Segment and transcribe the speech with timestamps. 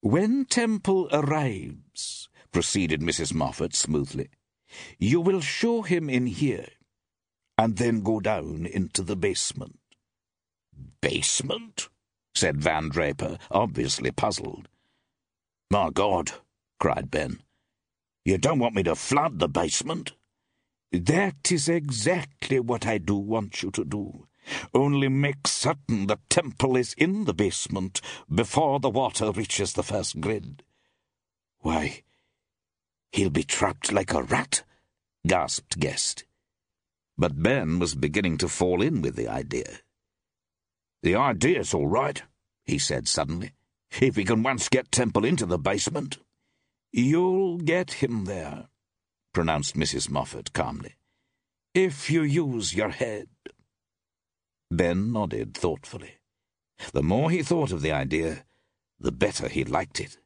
[0.00, 3.34] When Temple arrives, proceeded Mrs.
[3.34, 4.28] Moffat smoothly,
[4.98, 6.68] you will show him in here,
[7.56, 9.80] and then go down into the basement.
[11.00, 11.88] Basement?
[12.32, 14.68] said Van Draper, obviously puzzled.
[15.70, 16.30] My God,
[16.78, 17.40] cried Ben.
[18.24, 20.12] You don't want me to flood the basement?
[20.92, 24.28] That is exactly what I do want you to do.
[24.74, 28.00] Only make certain the temple is in the basement
[28.32, 30.62] before the water reaches the first grid.
[31.60, 32.02] Why,
[33.12, 34.62] he'll be trapped like a rat,
[35.26, 36.24] gasped Guest.
[37.16, 39.80] But Ben was beginning to fall in with the idea.
[41.02, 42.22] The idea's all right,
[42.64, 43.52] he said suddenly.
[44.00, 46.18] If we can once get Temple into the basement.
[46.92, 48.68] You'll get him there,
[49.34, 50.08] pronounced Mrs.
[50.08, 50.96] Moffat calmly,
[51.74, 53.28] if you use your head.
[54.70, 56.18] Ben nodded thoughtfully.
[56.92, 58.44] The more he thought of the idea,
[59.00, 60.18] the better he liked it.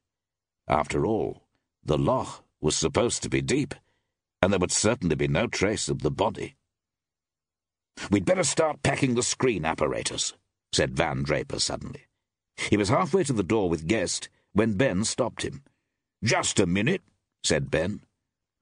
[0.68, 1.42] After all,
[1.84, 3.74] the loch was supposed to be deep,
[4.40, 6.57] and there would certainly be no trace of the body.
[8.10, 10.34] We'd better start packing the screen apparatus,
[10.73, 12.06] said Van Draper suddenly.
[12.56, 15.62] He was halfway to the door with Guest when Ben stopped him.
[16.23, 17.02] Just a minute,
[17.43, 18.01] said Ben.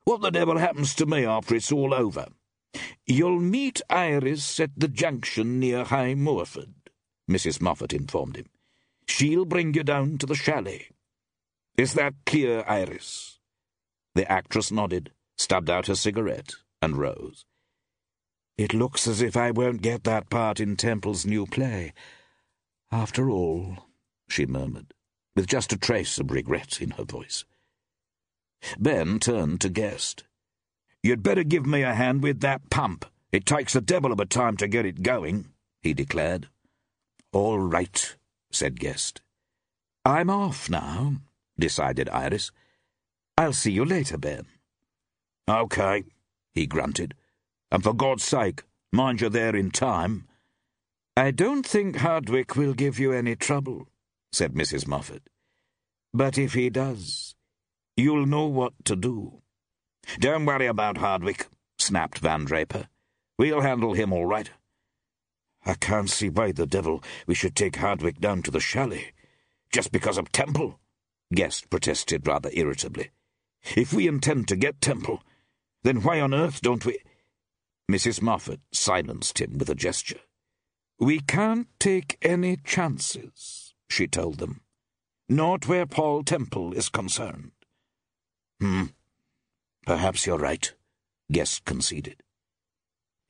[0.04, 2.28] What the devil happens to me after it's all over?
[3.06, 6.74] You'll meet Iris at the junction near High Moorford,
[7.28, 7.60] Mrs.
[7.60, 8.46] Moffat informed him.
[9.06, 10.88] She'll bring you down to the chalet.
[11.76, 13.40] Is that clear, Iris?
[14.14, 17.44] The actress nodded, stubbed out her cigarette, and rose.
[18.56, 21.94] It looks as if I won't get that part in Temple's new play.
[22.92, 23.88] After all,
[24.28, 24.92] she murmured,
[25.34, 27.44] with just a trace of regret in her voice.
[28.78, 30.24] Ben turned to Guest.
[31.02, 33.06] You'd better give me a hand with that pump.
[33.32, 35.48] It takes a devil of a time to get it going,
[35.82, 36.48] he declared.
[37.32, 38.16] All right,
[38.50, 39.22] said Guest.
[40.04, 41.16] I'm off now,
[41.58, 42.50] decided Iris.
[43.38, 44.46] I'll see you later, Ben.
[45.48, 46.04] OK,
[46.52, 47.14] he grunted.
[47.70, 50.26] And for God's sake, mind you're there in time.
[51.16, 53.88] I don't think Hardwick will give you any trouble,
[54.32, 54.86] said Mrs.
[54.86, 55.22] Moffat.
[56.12, 57.34] But if he does,
[57.96, 59.39] you'll know what to do.
[60.18, 61.46] Don't worry about Hardwick,
[61.78, 62.88] snapped Van Draper.
[63.38, 64.50] We'll handle him all right.
[65.64, 69.12] I can't see why the devil we should take Hardwick down to the chalet.
[69.72, 70.80] Just because of Temple?
[71.32, 73.10] Guest protested rather irritably.
[73.76, 75.22] If we intend to get Temple,
[75.82, 76.98] then why on earth don't we...
[77.90, 78.22] Mrs.
[78.22, 80.20] Moffat silenced him with a gesture.
[80.98, 84.60] We can't take any chances, she told them.
[85.28, 87.52] Not where Paul Temple is concerned.
[88.60, 88.84] Hmm.
[89.86, 90.72] Perhaps you're right,
[91.30, 92.22] Guest conceded.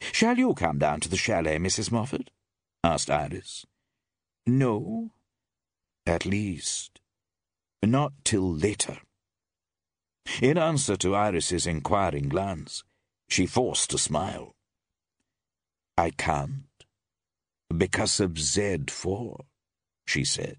[0.01, 1.93] Shall you come down to the chalet, Mrs.
[1.93, 2.31] Moffat?
[2.83, 3.67] asked Iris.
[4.47, 5.11] No.
[6.07, 7.01] At least,
[7.83, 8.99] not till later.
[10.41, 12.83] In answer to Iris's inquiring glance,
[13.29, 14.55] she forced a smile.
[15.97, 16.65] I can't.
[17.77, 19.41] Because of Z4,
[20.07, 20.57] she said.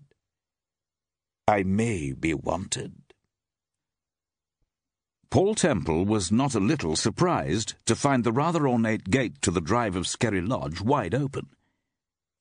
[1.47, 3.00] I may be wanted.
[5.31, 9.61] Paul Temple was not a little surprised to find the rather ornate gate to the
[9.61, 11.47] drive of Skerry Lodge wide open.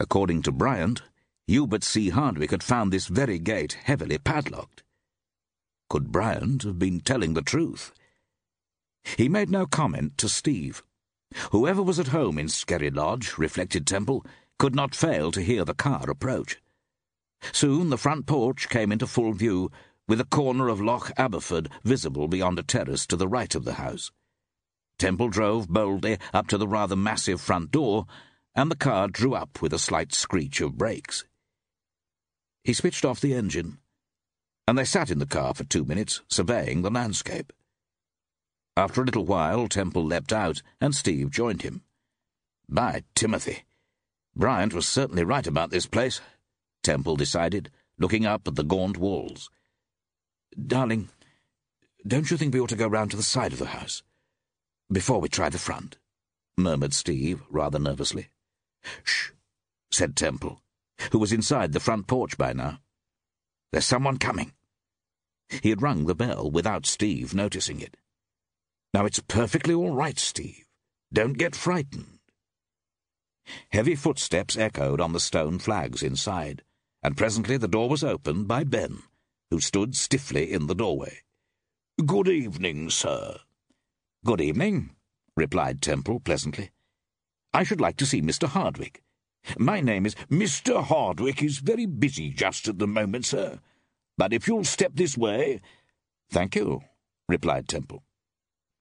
[0.00, 1.02] According to Bryant,
[1.46, 2.08] Hubert C.
[2.08, 4.82] Hardwick had found this very gate heavily padlocked.
[5.88, 7.92] Could Bryant have been telling the truth?
[9.16, 10.82] He made no comment to Steve.
[11.52, 14.26] Whoever was at home in Skerry Lodge, reflected Temple,
[14.58, 16.60] could not fail to hear the car approach.
[17.52, 19.70] Soon the front porch came into full view,
[20.10, 23.74] with a corner of Loch Aberford visible beyond a terrace to the right of the
[23.74, 24.10] house.
[24.98, 28.06] Temple drove boldly up to the rather massive front door,
[28.56, 31.24] and the car drew up with a slight screech of brakes.
[32.64, 33.78] He switched off the engine,
[34.66, 37.52] and they sat in the car for two minutes, surveying the landscape.
[38.76, 41.82] After a little while, Temple leapt out, and Steve joined him.
[42.68, 43.62] By Timothy!
[44.34, 46.20] Bryant was certainly right about this place,
[46.82, 49.48] Temple decided, looking up at the gaunt walls.
[50.58, 51.08] Darling,
[52.04, 54.02] don't you think we ought to go round to the side of the house?
[54.90, 55.98] Before we try the front,
[56.56, 58.30] murmured Steve, rather nervously.
[59.04, 59.30] Shh,
[59.92, 60.60] said Temple,
[61.12, 62.80] who was inside the front porch by now.
[63.70, 64.52] There's someone coming.
[65.48, 67.96] He had rung the bell without Steve noticing it.
[68.92, 70.64] Now it's perfectly all right, Steve.
[71.12, 72.18] Don't get frightened.
[73.70, 76.64] Heavy footsteps echoed on the stone flags inside,
[77.02, 79.02] and presently the door was opened by Ben
[79.50, 81.18] who stood stiffly in the doorway.
[82.04, 83.38] Good evening, sir.
[84.24, 84.90] Good evening,
[85.36, 86.70] replied Temple pleasantly.
[87.52, 88.48] I should like to see Mr.
[88.48, 89.02] Hardwick.
[89.58, 90.84] My name is Mr.
[90.84, 93.60] Hardwick is very busy just at the moment, sir.
[94.16, 95.60] but if you'll step this way...
[96.30, 96.82] Thank you,
[97.28, 98.04] replied Temple.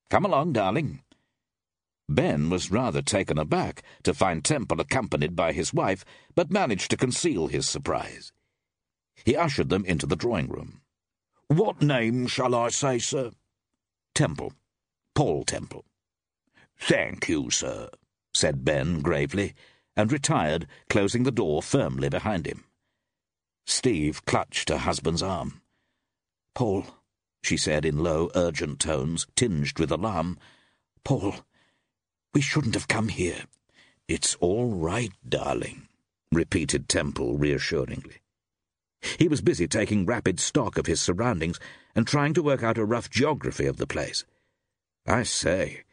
[0.10, 1.02] Come along, darling.
[2.10, 6.04] Ben was rather taken aback to find Temple accompanied by his wife,
[6.36, 8.34] but managed to conceal his surprise.
[9.26, 10.82] He ushered them into the drawing room.
[11.48, 13.32] What name shall I say, sir?
[14.14, 14.54] Temple.
[15.16, 15.86] Paul Temple.
[16.78, 17.90] Thank you, sir,
[18.34, 19.54] said Ben gravely,
[19.96, 22.64] and retired, closing the door firmly behind him.
[23.66, 25.62] Steve clutched her husband's arm.
[26.56, 26.86] Paul,
[27.44, 30.38] she said in low, urgent tones, tinged with alarm.
[31.04, 31.36] Paul,
[32.34, 33.44] we shouldn't have come here.
[34.08, 35.88] It's all right, darling,
[36.32, 38.22] repeated Temple reassuringly.
[39.18, 41.60] He was busy taking rapid stock of his surroundings
[41.96, 44.26] and trying to work out a rough geography of the place.
[45.08, 45.84] I say,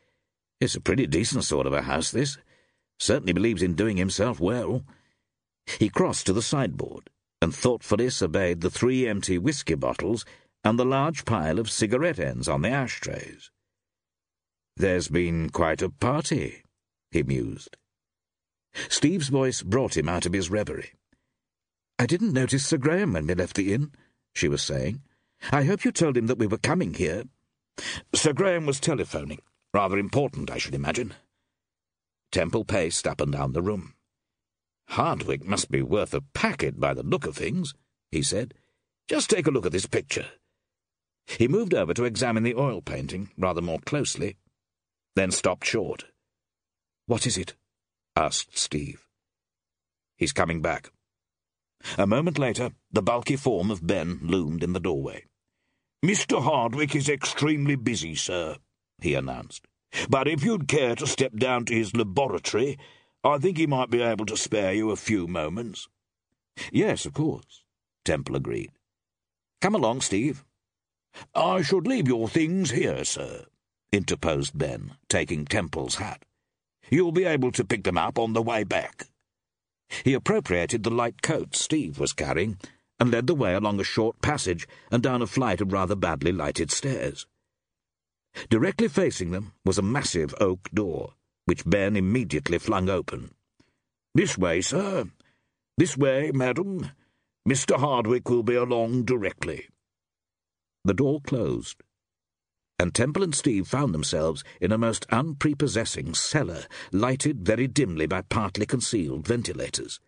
[0.61, 2.39] it's a pretty decent sort of a house, this.
[2.99, 4.85] Certainly believes in doing himself well.
[5.79, 7.11] He crossed to the sideboard
[7.43, 10.25] and thoughtfully surveyed the three empty whisky bottles
[10.65, 13.51] and the large pile of cigarette ends on the ashtrays.
[14.77, 16.63] There's been quite a party,
[17.11, 17.77] he mused.
[18.89, 20.93] Steve's voice brought him out of his reverie.
[21.99, 23.93] I didn't notice Sir Graham when we left the inn,
[24.35, 25.03] she was saying.
[25.51, 27.25] I hope you told him that we were coming here.
[28.15, 29.41] Sir Graham was telephoning.
[29.73, 31.15] Rather important, I should imagine.
[32.33, 33.95] Temple paced up and down the room.
[34.89, 37.75] Hardwick must be worth a packet by the look of things,
[38.11, 38.55] he said.
[39.09, 40.27] Just take a look at this picture.
[41.27, 44.37] He moved over to examine the oil painting rather more closely
[45.17, 46.05] then stopped short.
[47.07, 47.55] What is it?
[48.15, 49.07] asked Steve.
[50.17, 50.91] He's coming back.
[51.99, 55.25] A moment later, the bulky form of Ben loomed in the doorway.
[56.05, 56.43] Mr.
[56.43, 58.57] Hardwick is extremely busy, sir,
[59.01, 59.67] he announced.
[60.09, 62.79] But if you'd care to step down to his laboratory,
[63.25, 65.89] I think he might be able to spare you a few moments.
[66.73, 67.63] Yes, of course,
[68.05, 68.73] Temple agreed.
[69.61, 70.45] Come along, Steve.
[71.35, 73.47] I should leave your things here, sir
[73.97, 76.23] interposed Ben, taking Temple's hat.
[76.91, 79.07] You'll be able to pick them up on the way back.
[80.05, 82.59] He appropriated the light coat Steve was carrying
[82.99, 86.33] and led the way along a short passage and down a flight of rather badly
[86.33, 87.27] lighted stairs.
[88.51, 93.31] Directly facing them was a massive oak door, which Ben immediately flung open.
[94.15, 95.07] This way, sir.
[95.79, 96.91] This way, madam.
[97.49, 97.79] Mr.
[97.79, 99.69] Hardwick will be along directly.
[100.85, 101.83] The door closed,
[102.79, 108.23] and Temple and Steve found themselves in a most unprepossessing cellar, lighted very dimly by
[108.23, 109.99] partly concealed ventilators.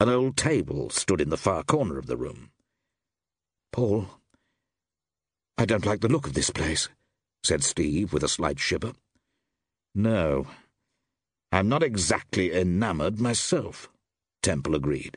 [0.00, 2.50] An old table stood in the far corner of the room.
[3.72, 4.06] Paul,
[5.56, 6.88] I don't like the look of this place,
[7.42, 8.92] said Steve with a slight shiver.
[9.94, 10.46] No,
[11.50, 13.88] I'm not exactly enamoured myself,
[14.42, 15.16] Temple agreed.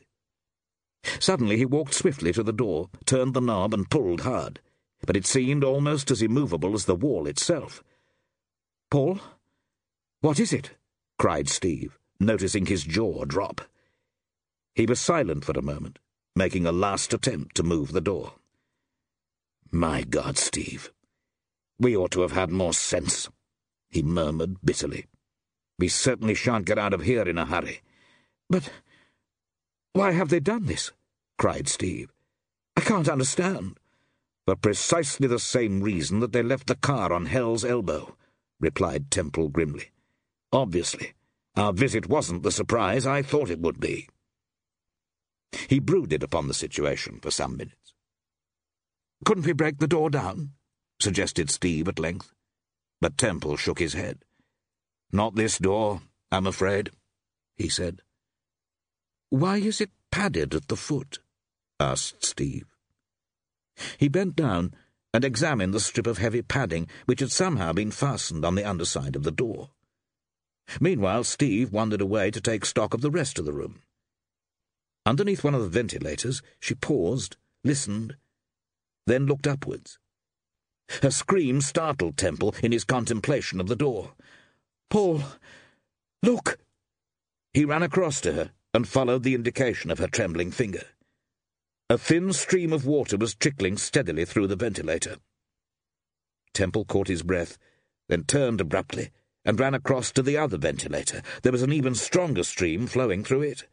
[1.19, 4.61] Suddenly he walked swiftly to the door, turned the knob, and pulled hard
[5.05, 7.83] but it seemed almost as immovable as the wall itself.
[8.89, 9.19] Paul?
[10.21, 10.71] What is it?
[11.17, 13.61] cried Steve, noticing his jaw drop.
[14.75, 15.99] He was silent for a moment,
[16.35, 18.33] making a last attempt to move the door.
[19.71, 20.91] My God, Steve,
[21.79, 23.29] we ought to have had more sense,
[23.89, 25.07] he murmured bitterly.
[25.79, 27.81] We certainly shan't get out of here in a hurry.
[28.49, 28.69] But
[29.93, 30.91] why have they done this?
[31.37, 32.11] cried Steve.
[32.77, 33.79] I can't understand.
[34.45, 38.17] For precisely the same reason that they left the car on Hell's Elbow,
[38.59, 39.91] replied Temple grimly.
[40.51, 41.13] Obviously,
[41.55, 44.07] our visit wasn't the surprise I thought it would be.
[45.69, 47.93] He brooded upon the situation for some minutes.
[49.25, 50.51] Couldn't we break the door down?
[50.99, 52.31] suggested Steve at length.
[52.99, 54.23] But Temple shook his head.
[55.11, 56.91] Not this door, I'm afraid,
[57.57, 58.01] he said.
[59.29, 61.19] Why is it padded at the foot?
[61.79, 62.70] asked Steve.
[63.97, 64.73] He bent down
[65.13, 69.15] and examined the strip of heavy padding which had somehow been fastened on the underside
[69.15, 69.71] of the door.
[70.79, 73.81] Meanwhile, Steve wandered away to take stock of the rest of the room.
[75.05, 78.15] Underneath one of the ventilators, she paused, listened,
[79.07, 79.99] then looked upwards.
[81.01, 84.13] Her scream startled Temple in his contemplation of the door.
[84.89, 85.23] Paul,
[86.21, 86.59] look!
[87.53, 90.83] He ran across to her and followed the indication of her trembling finger.
[91.91, 95.17] A thin stream of water was trickling steadily through the ventilator.
[96.53, 97.57] Temple caught his breath,
[98.07, 99.11] then turned abruptly
[99.43, 101.21] and ran across to the other ventilator.
[101.43, 103.67] There was an even stronger stream flowing through it.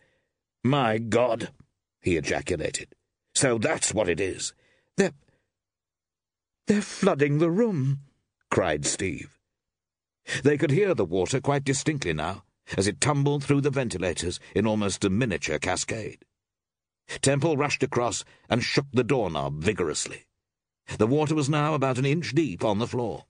[0.65, 1.53] My God!
[2.01, 2.89] he ejaculated.
[3.37, 4.53] So that's what it is.
[4.97, 5.13] They're.
[6.67, 8.01] they're flooding the room,
[8.51, 9.39] cried Steve.
[10.43, 12.43] They could hear the water quite distinctly now,
[12.77, 16.25] as it tumbled through the ventilators in almost a miniature cascade.
[17.23, 20.27] Temple rushed across and shook the doorknob vigorously.
[20.99, 23.25] The water was now about an inch deep on the floor.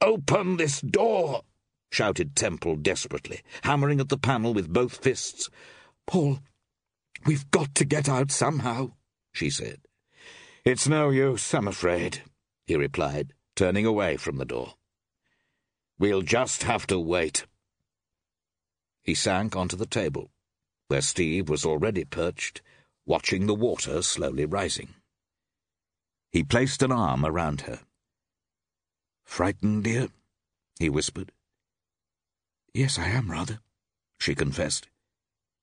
[0.00, 1.42] Open this door!
[1.90, 5.48] shouted Temple desperately, hammering at the panel with both fists.
[6.06, 6.40] Paul,
[7.24, 8.92] we've got to get out somehow,
[9.32, 9.80] she said.
[10.64, 12.22] It's no use, I'm afraid,
[12.66, 14.74] he replied, turning away from the door.
[15.98, 17.46] We'll just have to wait.
[19.02, 20.30] He sank onto the table,
[20.88, 22.62] where Steve was already perched,
[23.06, 24.94] watching the water slowly rising.
[26.32, 27.80] He placed an arm around her.
[29.24, 30.08] Frightened, dear?
[30.78, 31.32] he whispered.
[32.72, 33.60] Yes, I am, rather,
[34.18, 34.88] she confessed.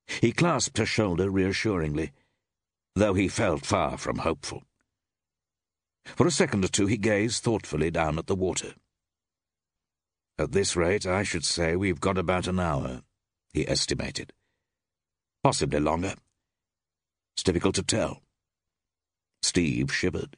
[0.07, 2.11] He clasped her shoulder reassuringly,
[2.95, 4.63] though he felt far from hopeful.
[6.05, 8.73] For a second or two he gazed thoughtfully down at the water.
[10.37, 13.03] At this rate, I should say we've got about an hour,
[13.53, 14.33] he estimated.
[15.43, 16.15] Possibly longer.
[17.41, 18.21] It's difficult to tell.
[19.41, 20.37] Steve shivered.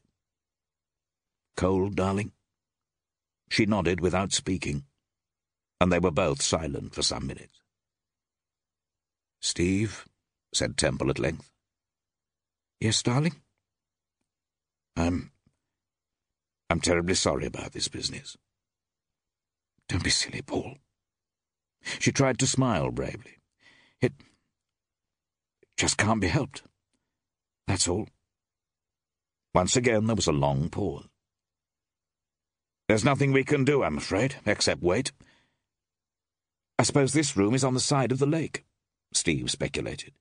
[1.57, 2.31] Cold, darling?
[3.49, 4.85] She nodded without speaking,
[5.81, 7.59] and they were both silent for some minutes.
[9.41, 10.05] Steve,
[10.53, 11.51] said Temple at length.
[12.79, 13.35] Yes, darling?
[14.95, 15.33] I'm.
[16.69, 18.37] I'm terribly sorry about this business.
[19.89, 20.77] Don't be silly, Paul.
[21.99, 23.39] She tried to smile bravely.
[23.99, 24.13] It
[25.75, 26.63] just can't be helped.
[27.67, 28.07] That's all.
[29.53, 31.07] Once again there was a long pause.
[32.87, 35.11] There's nothing we can do, I'm afraid, except wait.
[36.77, 38.65] I suppose this room is on the side of the lake,
[39.13, 40.13] Steve speculated.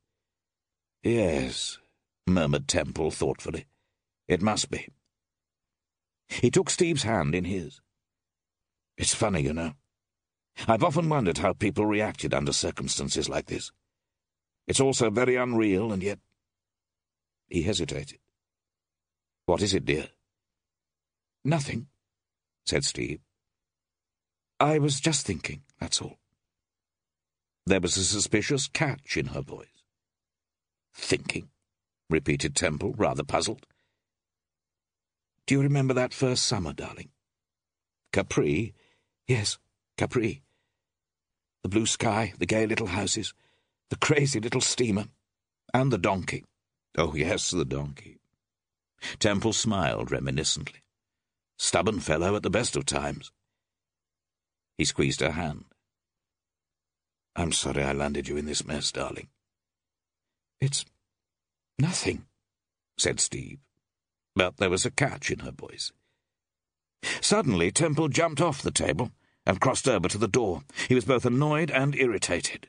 [1.03, 1.79] Yes,
[2.27, 3.67] murmured Temple thoughtfully.
[4.29, 4.89] It must be.
[6.29, 7.81] He took Steve's hand in his.
[8.97, 9.73] It's funny, you know.
[10.69, 13.73] I've often wondered how people reacted under circumstances like this.
[14.69, 16.21] It's all so very unreal, and yet...
[17.53, 18.19] He hesitated.
[19.45, 20.09] What is it, dear?
[21.45, 21.89] Nothing,
[22.65, 23.21] said Steve.
[24.59, 26.17] I was just thinking, that's all.
[27.67, 29.85] There was a suspicious catch in her voice.
[30.95, 31.51] Thinking,
[32.09, 33.67] repeated Temple, rather puzzled.
[35.47, 37.11] Do you remember that first summer, darling?
[38.15, 38.73] Capri?
[39.29, 39.59] Yes,
[39.99, 40.41] Capri.
[41.63, 43.35] The blue sky, the gay little houses,
[43.91, 45.09] the crazy little steamer,
[45.75, 46.45] and the donkey.
[46.97, 48.19] Oh, yes, the donkey.
[49.19, 50.83] Temple smiled reminiscently.
[51.59, 53.33] Stubborn fellow at the best of times.
[54.77, 55.65] He squeezed her hand.
[57.35, 59.29] I'm sorry I landed you in this mess, darling.
[60.61, 60.85] It's
[61.79, 62.27] nothing,
[62.99, 63.59] said Steve.
[64.35, 65.93] But there was a catch in her voice.
[67.21, 69.13] Suddenly, Temple jumped off the table
[69.47, 70.63] and crossed over to the door.
[70.89, 72.69] He was both annoyed and irritated.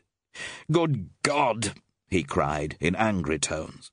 [0.72, 1.74] Good God!
[2.10, 3.92] he cried in angry tones.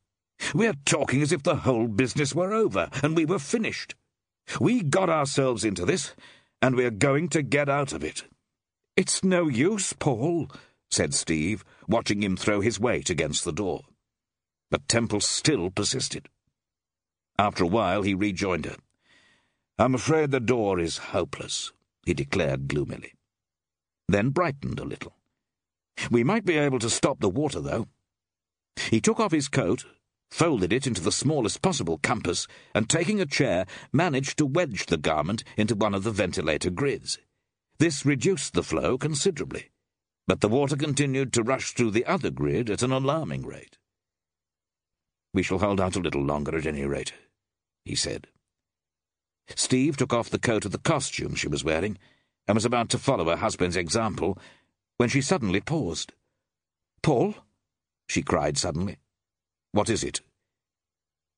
[0.54, 3.94] We're talking as if the whole business were over and we were finished.
[4.60, 6.14] We got ourselves into this,
[6.60, 8.24] and we're going to get out of it.
[8.96, 10.50] It's no use, Paul,
[10.90, 13.82] said Steve, watching him throw his weight against the door.
[14.70, 16.28] But Temple still persisted.
[17.38, 18.76] After a while, he rejoined her.
[19.78, 21.72] I'm afraid the door is hopeless,
[22.04, 23.14] he declared gloomily.
[24.08, 25.14] Then brightened a little.
[26.10, 27.86] We might be able to stop the water, though.
[28.76, 29.84] He took off his coat
[30.30, 34.96] folded it into the smallest possible compass, and taking a chair, managed to wedge the
[34.96, 37.18] garment into one of the ventilator grids.
[37.78, 39.70] This reduced the flow considerably,
[40.26, 43.78] but the water continued to rush through the other grid at an alarming rate.
[45.32, 47.12] We shall hold out a little longer at any rate,
[47.84, 48.26] he said.
[49.56, 51.98] Steve took off the coat of the costume she was wearing,
[52.46, 54.38] and was about to follow her husband's example,
[54.96, 56.12] when she suddenly paused.
[57.02, 57.34] Paul?
[58.08, 58.98] she cried suddenly.
[59.72, 60.20] What is it?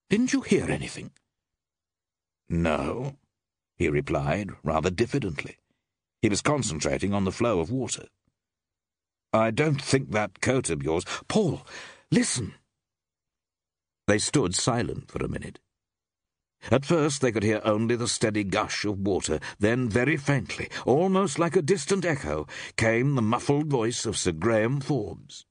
[0.09, 1.11] Didn't you hear anything?
[2.49, 3.17] No,
[3.77, 5.57] he replied, rather diffidently.
[6.21, 8.07] He was concentrating on the flow of water.
[9.33, 11.05] I don't think that coat of yours.
[11.29, 11.67] Paul,
[12.11, 12.55] listen.
[14.07, 15.59] They stood silent for a minute.
[16.71, 21.39] At first they could hear only the steady gush of water, then very faintly, almost
[21.39, 22.47] like a distant echo,
[22.77, 25.45] came the muffled voice of Sir Graham Forbes.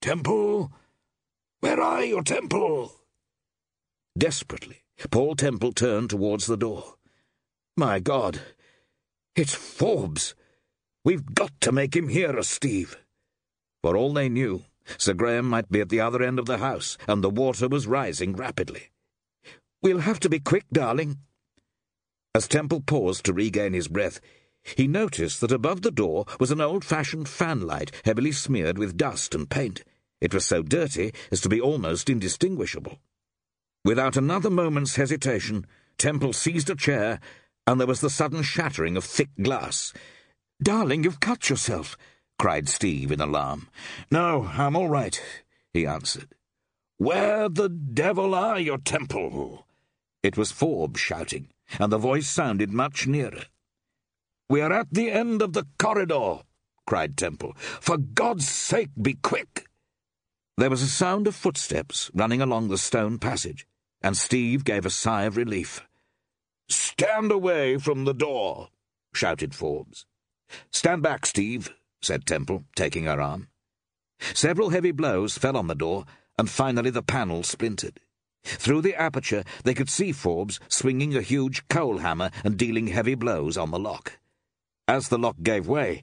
[0.00, 0.72] Temple,
[1.60, 2.92] where are you, Temple?
[4.18, 6.96] Desperately, Paul Temple turned towards the door.
[7.76, 8.40] My God,
[9.36, 10.34] it's Forbes.
[11.04, 12.98] We've got to make him hear us, Steve.
[13.82, 14.64] For all they knew,
[14.98, 17.86] Sir Graham might be at the other end of the house, and the water was
[17.86, 18.90] rising rapidly.
[19.82, 21.18] We'll have to be quick, darling.
[22.34, 24.20] As Temple paused to regain his breath,
[24.62, 29.48] he noticed that above the door was an old-fashioned fanlight heavily smeared with dust and
[29.48, 29.82] paint.
[30.20, 32.98] It was so dirty as to be almost indistinguishable.
[33.84, 37.20] Without another moment's hesitation, Temple seized a chair,
[37.66, 39.92] and there was the sudden shattering of thick glass.
[40.62, 41.96] Darling, you've cut yourself,
[42.38, 43.68] cried Steve in alarm.
[44.10, 45.20] No, I'm all right,
[45.72, 46.34] he answered.
[46.98, 49.66] Where the devil are you, Temple?
[50.22, 51.48] It was Forbes shouting,
[51.78, 53.44] and the voice sounded much nearer.
[54.50, 56.40] We are at the end of the corridor,
[56.86, 57.54] cried Temple.
[57.56, 59.69] For God's sake, be quick!
[60.60, 63.66] There was a sound of footsteps running along the stone passage,
[64.02, 65.80] and Steve gave a sigh of relief.
[66.68, 68.68] Stand away from the door,
[69.14, 70.04] shouted Forbes.
[70.70, 73.48] Stand back, Steve, said Temple, taking her arm.
[74.34, 76.04] Several heavy blows fell on the door,
[76.38, 77.98] and finally the panel splintered.
[78.44, 83.14] Through the aperture they could see Forbes swinging a huge coal hammer and dealing heavy
[83.14, 84.18] blows on the lock.
[84.86, 86.02] As the lock gave way,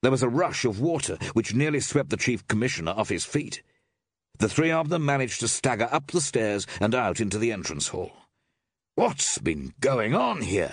[0.00, 3.62] there was a rush of water which nearly swept the Chief Commissioner off his feet.
[4.38, 7.88] The three of them managed to stagger up the stairs and out into the entrance
[7.88, 8.12] hall.
[8.94, 10.72] What's been going on here?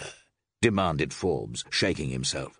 [0.62, 2.60] demanded Forbes, shaking himself.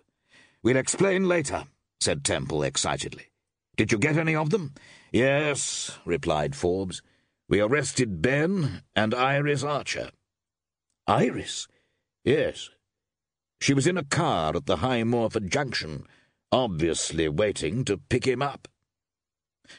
[0.62, 1.64] We'll explain later,
[2.00, 3.30] said Temple excitedly.
[3.76, 4.74] Did you get any of them?
[5.12, 7.02] Yes, replied Forbes.
[7.48, 10.10] We arrested Ben and Iris Archer.
[11.06, 11.68] Iris?
[12.24, 12.70] Yes.
[13.60, 16.06] She was in a car at the High Morford Junction,
[16.50, 18.68] obviously waiting to pick him up.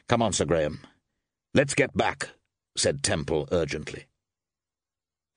[0.08, 0.80] Come on, Sir Graham.
[1.58, 2.30] Let's get back,
[2.76, 4.06] said Temple urgently.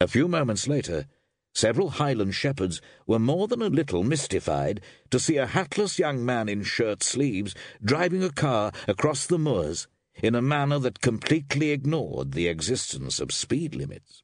[0.02, 1.06] A few moments later,
[1.54, 6.50] several Highland shepherds were more than a little mystified to see a hatless young man
[6.50, 12.32] in shirt sleeves driving a car across the moors in a manner that completely ignored
[12.32, 14.20] the existence of speed limits.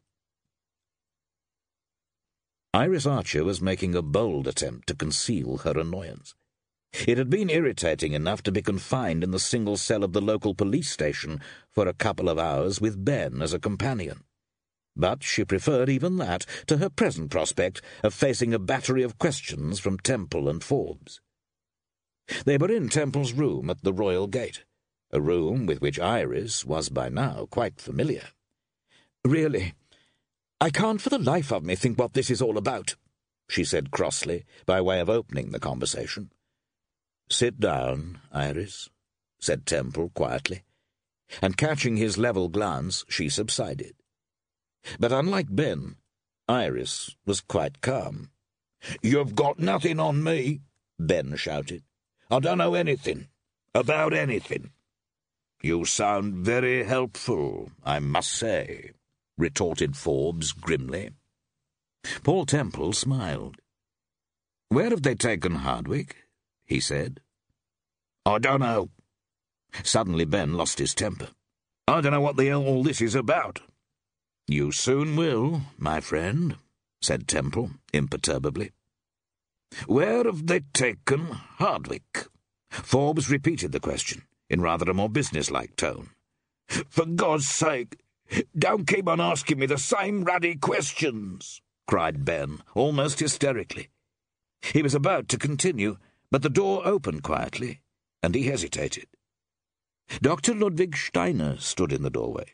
[2.75, 6.35] Iris Archer was making a bold attempt to conceal her annoyance.
[7.07, 10.55] It had been irritating enough to be confined in the single cell of the local
[10.55, 14.25] police station for a couple of hours with Ben as a companion.
[14.97, 19.79] But she preferred even that to her present prospect of facing a battery of questions
[19.79, 21.21] from Temple and Forbes.
[22.45, 24.65] They were in Temple's room at the Royal Gate,
[25.13, 28.29] a room with which Iris was by now quite familiar.
[29.25, 29.75] Really,
[30.61, 32.97] I can't for the life of me think what this is all about,
[33.49, 36.31] she said crossly, by way of opening the conversation.
[37.29, 38.89] Sit down, Iris,
[39.41, 40.63] said Temple quietly,
[41.43, 43.95] and catching his level glance, she subsided.
[45.01, 45.97] But unlike Ben,
[46.49, 48.31] Iris was quite calm.
[49.03, 50.61] You've got nothing on me,
[50.99, 51.83] Ben shouted.
[52.31, 53.29] I don't know anything,
[53.75, 54.71] about anything.
[55.63, 58.93] You sound very helpful, I must say,
[59.37, 61.11] retorted Forbes grimly.
[62.23, 63.57] Paul Temple smiled.
[64.69, 66.26] Where have they taken Hardwick?
[66.67, 67.21] He said.
[68.25, 68.91] I don't know.
[69.83, 71.29] Suddenly Ben lost his temper.
[71.89, 73.61] I don't know what the hell all this is about.
[74.49, 76.57] You soon will, my friend,
[77.01, 78.73] said Temple imperturbably.
[79.87, 81.27] Where have they taken
[81.59, 82.27] Hardwick?
[82.71, 86.11] Forbes repeated the question in rather a more businesslike tone.
[86.89, 87.99] For God's sake,
[88.57, 93.89] don't keep on asking me the same ruddy questions, cried Ben, almost hysterically.
[94.61, 95.99] He was about to continue,
[96.31, 97.81] but the door opened quietly,
[98.23, 99.07] and he hesitated.
[100.21, 100.55] Dr.
[100.55, 102.47] Ludwig Steiner stood in the doorway.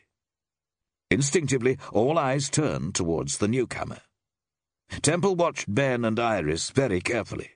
[1.11, 3.99] Instinctively, all eyes turned towards the newcomer.
[5.01, 7.51] Temple watched Ben and Iris very carefully,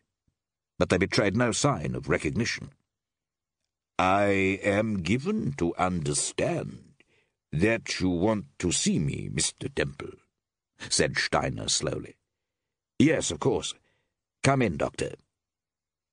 [0.78, 2.72] but they betrayed no sign of recognition.
[4.00, 6.84] I am given to understand
[7.52, 9.74] that you want to see me, Mr.
[9.74, 10.12] Temple,
[10.90, 12.16] said Steiner slowly.
[13.00, 13.74] Yes, of course.
[14.44, 15.16] Come in, Doctor.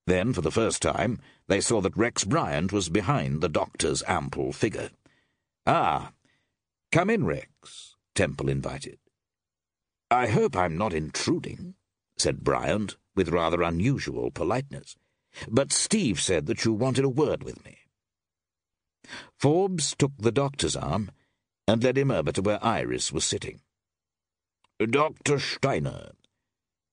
[0.07, 4.53] Then, for the first time, they saw that Rex Bryant was behind the doctor's ample
[4.53, 4.90] figure.
[5.67, 6.12] Ah,
[6.93, 8.99] come in, Rex, Temple invited.
[10.11, 11.75] I hope I'm not intruding,
[12.19, 14.97] said Bryant, with rather unusual politeness.
[15.49, 17.79] But Steve said that you wanted a word with me.
[19.38, 21.11] Forbes took the doctor's arm
[21.67, 23.61] and led him over to where Iris was sitting.
[24.79, 25.38] Dr.
[25.38, 26.12] Steiner,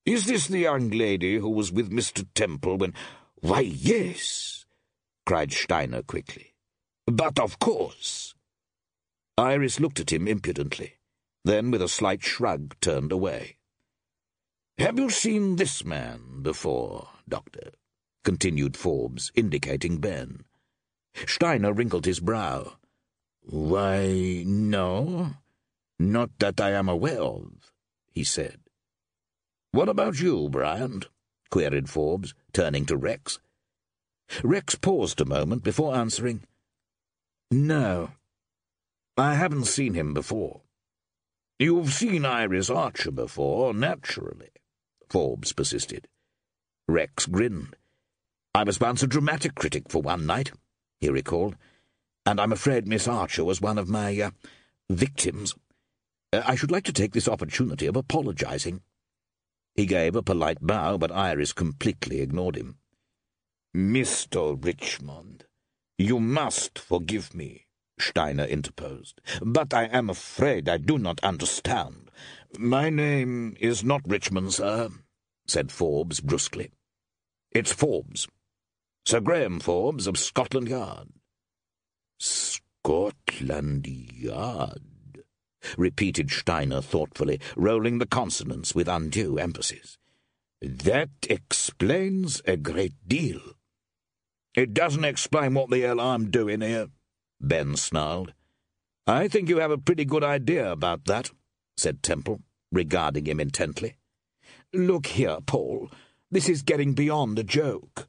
[0.04, 2.26] is this the young lady who was with Mr.
[2.34, 2.94] Temple when...
[3.40, 4.64] Why, yes,
[5.26, 6.54] cried Steiner quickly.
[7.06, 8.34] But of course.
[9.36, 10.94] Iris looked at him impudently,
[11.44, 13.56] then with a slight shrug turned away.
[14.78, 17.72] Have you seen this man before, Doctor?
[18.24, 20.44] continued Forbes, indicating Ben.
[21.26, 22.74] Steiner wrinkled his brow.
[23.42, 25.34] Why, no,
[25.98, 27.72] not that I am aware of,
[28.10, 28.61] he said.
[29.72, 31.08] What about you, Bryant?
[31.50, 33.38] queried Forbes, turning to Rex.
[34.44, 36.42] Rex paused a moment before answering.
[37.50, 38.10] No.
[39.16, 40.60] I haven't seen him before.
[41.58, 44.50] You've seen Iris Archer before, naturally,
[45.08, 46.06] Forbes persisted.
[46.86, 47.74] Rex grinned.
[48.54, 50.52] I was once a dramatic critic for one night,
[51.00, 51.56] he recalled,
[52.26, 54.30] and I'm afraid Miss Archer was one of my, uh,
[54.90, 55.54] victims.
[56.30, 58.82] Uh, I should like to take this opportunity of apologizing.
[59.74, 62.76] He gave a polite bow, but Iris completely ignored him.
[63.74, 64.62] Mr.
[64.62, 65.44] Richmond,
[65.96, 67.66] you must forgive me,
[67.98, 72.10] Steiner interposed, but I am afraid I do not understand.
[72.58, 74.90] My name is not Richmond, sir,
[75.46, 76.70] said Forbes brusquely.
[77.50, 78.28] It's Forbes.
[79.06, 81.08] Sir Graham Forbes of Scotland Yard.
[82.18, 84.82] Scotland Yard,
[85.76, 89.98] repeated Steiner thoughtfully, rolling the consonants with undue emphasis.
[90.60, 93.40] That explains a great deal.
[94.54, 96.88] It doesn't explain what the hell I'm doing here,
[97.40, 98.32] Ben snarled.
[99.06, 101.30] I think you have a pretty good idea about that,
[101.76, 103.96] said Temple, regarding him intently.
[104.72, 105.90] Look here, Paul,
[106.30, 108.08] this is getting beyond a joke.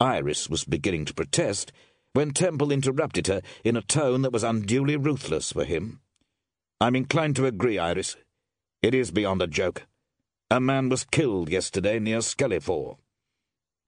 [0.00, 1.72] Iris was beginning to protest
[2.12, 6.00] when Temple interrupted her in a tone that was unduly ruthless for him.
[6.82, 8.16] I'm inclined to agree, Iris.
[8.82, 9.86] It is beyond a joke.
[10.50, 12.96] A man was killed yesterday near Skellyford.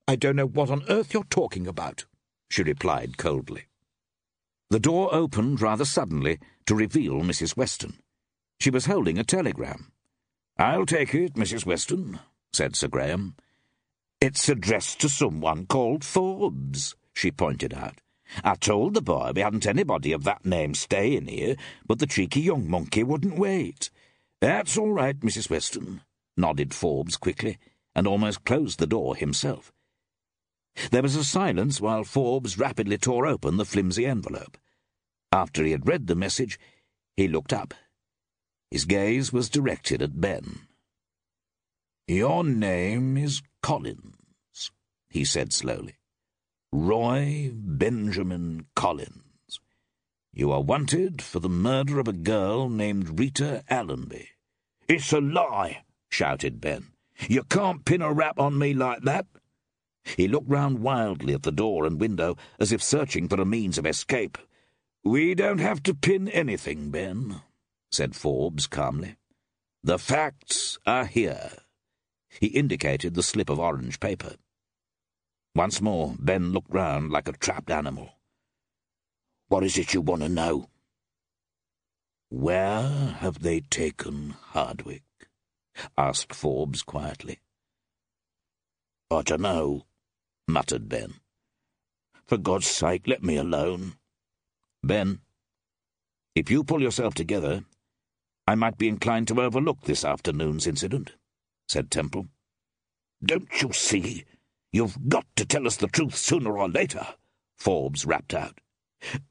[0.07, 2.05] I don't know what on earth you're talking about,
[2.49, 3.65] she replied coldly.
[4.71, 7.57] The door opened rather suddenly to reveal Mrs.
[7.57, 7.95] Weston.
[8.61, 9.91] She was holding a telegram.
[10.57, 11.67] I'll take it, Mrs.
[11.67, 12.21] Weston,
[12.53, 13.35] said Sir Graham.
[14.21, 18.04] It's addressed to someone called Forbes, she pointed out.
[18.43, 22.41] I told the boy we hadn't anybody of that name staying here, but the cheeky
[22.41, 23.91] young monkey wouldn't wait.
[24.41, 25.49] That's all right, Mrs.
[25.51, 26.01] Weston,
[26.37, 27.59] nodded Forbes quickly,
[27.95, 29.73] and almost closed the door himself.
[30.91, 34.59] There was a silence while Forbes rapidly tore open the flimsy envelope.
[35.31, 36.59] After he had read the message,
[37.17, 37.75] he looked up.
[38.71, 40.61] His gaze was directed at Ben.
[42.09, 44.71] Your name is Collins,
[45.09, 45.95] he said slowly.
[46.77, 49.61] Roy Benjamin Collins.
[50.33, 54.31] You are wanted for the murder of a girl named Rita Allenby.
[54.89, 56.87] It's a lie, shouted Ben.
[57.29, 59.27] You can't pin a rap on me like that.
[60.03, 63.79] He looked round wildly at the door and window, as if searching for a means
[63.79, 64.37] of escape.
[65.05, 67.41] We don't have to pin anything, Ben,
[67.93, 69.15] said Forbes calmly.
[69.85, 71.53] The facts are here.
[72.41, 74.35] He indicated the slip of orange paper.
[75.55, 78.11] Once more, Ben looked round like a trapped animal.
[79.49, 80.69] What is it you want to know?
[82.29, 82.83] Where
[83.21, 85.05] have they taken Hardwick?
[85.97, 87.39] asked Forbes quietly.
[89.11, 89.87] I don't know,
[90.49, 91.15] muttered Ben.
[92.27, 93.95] For God's sake, let me alone.
[94.83, 95.21] Ben,
[96.35, 97.65] if you pull yourself together,
[98.47, 101.13] I might be inclined to overlook this afternoon's incident,
[101.69, 102.27] said Temple.
[103.25, 104.25] Don't you see?
[104.75, 107.07] You've got to tell us the truth sooner or later,
[107.57, 108.59] Forbes rapped out.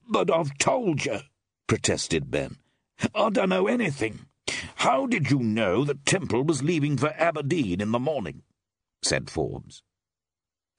[0.07, 1.19] But I've told you,
[1.67, 2.55] protested Ben.
[3.13, 4.19] I don't know anything.
[4.75, 8.43] How did you know that Temple was leaving for Aberdeen in the morning?
[9.01, 9.83] said Forbes.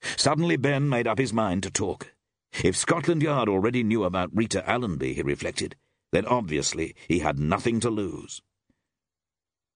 [0.01, 2.15] Suddenly Ben made up his mind to talk.
[2.63, 5.75] If Scotland Yard already knew about Rita Allenby, he reflected,
[6.11, 8.41] then obviously he had nothing to lose.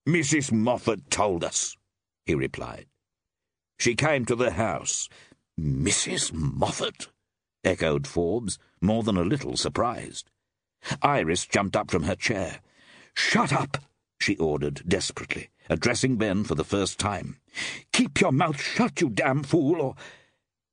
[0.08, 0.52] Mrs.
[0.52, 1.78] Moffat told us,
[2.26, 2.88] he replied.
[3.80, 5.10] She came to the house.
[5.60, 6.34] Mrs.
[6.34, 7.08] Moffat?
[7.64, 10.30] echoed Forbes, more than a little surprised.
[11.02, 12.60] Iris jumped up from her chair.
[13.14, 13.78] Shut up,
[14.20, 17.38] she ordered desperately, addressing Ben for the first time.
[17.92, 19.96] Keep your mouth shut, you damn fool, or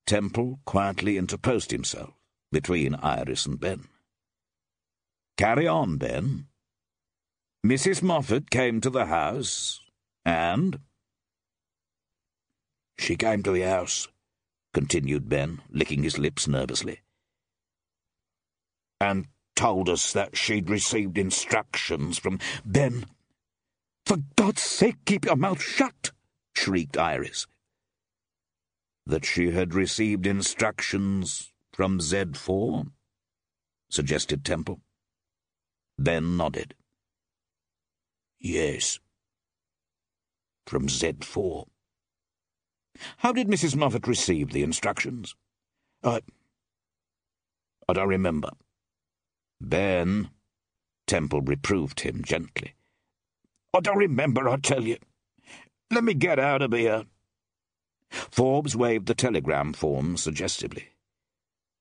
[0.07, 2.15] Temple quietly interposed himself
[2.53, 3.89] between Iris and Ben.
[5.37, 6.47] Carry on, Ben.
[7.65, 8.03] Mrs.
[8.03, 9.81] Moffat came to the house,
[10.25, 10.79] and...
[12.99, 14.09] She came to the house,
[14.73, 17.01] continued Ben, licking his lips nervously,
[19.01, 23.07] and told us that she'd received instructions from Ben.
[24.05, 26.13] For God's sake, keep your mouth shut,
[26.55, 27.47] shrieked Iris
[29.07, 32.91] that she had received instructions from Z4?
[33.89, 34.81] suggested Temple.
[35.97, 36.75] Ben nodded.
[38.41, 38.99] Yes.
[40.67, 41.67] From Z4.
[43.19, 43.77] How did Mrs.
[43.77, 45.35] Moffat receive the instructions?
[46.03, 46.21] I.
[47.89, 48.51] I don't remember.
[49.61, 50.31] Ben,
[51.07, 52.75] Temple reproved him gently.
[53.73, 54.97] I don't remember, I tell you.
[55.91, 57.05] Let me get out of here.
[58.11, 60.89] Forbes waved the telegram form suggestively.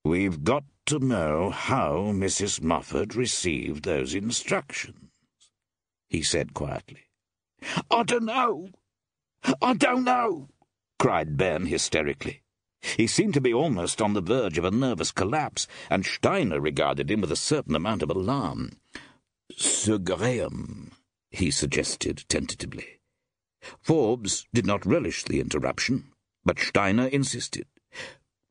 [0.04, 2.62] We've got to know how Mrs.
[2.62, 5.10] Moffat received those instructions,
[6.08, 7.06] he said quietly.
[7.90, 8.70] I don't know.
[9.62, 10.50] I don't know,
[11.00, 12.42] cried Ben hysterically.
[12.98, 17.10] He seemed to be almost on the verge of a nervous collapse, and Steiner regarded
[17.10, 18.74] him with a certain amount of alarm.
[19.56, 20.92] Sir Graham,
[21.30, 23.00] he suggested tentatively.
[23.82, 26.12] Forbes did not relish the interruption,
[26.44, 27.66] but Steiner insisted.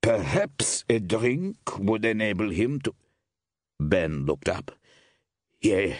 [0.02, 2.94] Perhaps a drink would enable him to.
[3.80, 4.72] Ben looked up.
[5.61, 5.94] Yeah,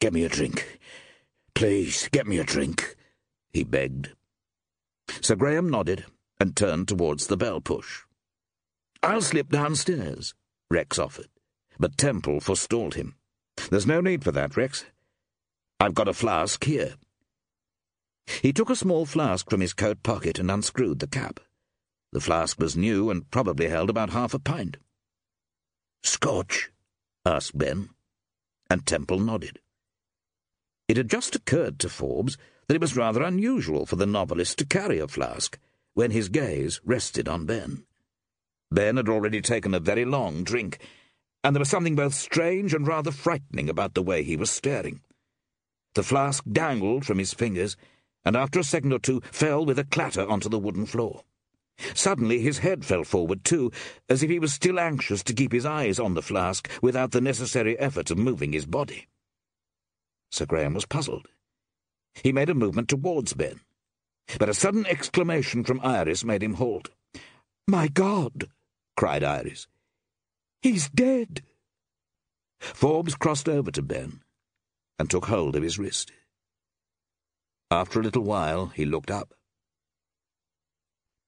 [0.00, 0.80] get me a drink.
[1.54, 2.96] Please, get me a drink,
[3.52, 4.10] he begged.
[5.20, 6.06] Sir Graham nodded
[6.38, 8.02] and turned towards the bell push.
[9.02, 10.34] I'll slip downstairs,
[10.70, 11.28] Rex offered,
[11.78, 13.16] but Temple forestalled him.
[13.70, 14.84] There's no need for that, Rex.
[15.78, 16.94] I've got a flask here.
[18.42, 21.40] He took a small flask from his coat pocket and unscrewed the cap.
[22.12, 24.76] The flask was new and probably held about half a pint.
[26.02, 26.70] Scotch?
[27.24, 27.90] asked Ben,
[28.68, 29.60] and Temple nodded.
[30.88, 32.36] It had just occurred to Forbes
[32.70, 35.58] that it was rather unusual for the novelist to carry a flask
[35.94, 37.82] when his gaze rested on Ben.
[38.70, 40.78] Ben had already taken a very long drink,
[41.42, 45.00] and there was something both strange and rather frightening about the way he was staring.
[45.96, 47.76] The flask dangled from his fingers,
[48.24, 51.24] and after a second or two fell with a clatter onto the wooden floor.
[51.92, 53.72] Suddenly his head fell forward too,
[54.08, 57.20] as if he was still anxious to keep his eyes on the flask without the
[57.20, 59.08] necessary effort of moving his body.
[60.30, 61.26] Sir Graham was puzzled.
[62.14, 63.60] He made a movement towards Ben,
[64.38, 66.90] but a sudden exclamation from Iris made him halt.
[67.66, 68.48] My God!
[68.96, 69.66] cried Iris.
[70.62, 71.42] He's dead!
[72.58, 74.20] Forbes crossed over to Ben
[74.98, 76.12] and took hold of his wrist.
[77.70, 79.34] After a little while, he looked up.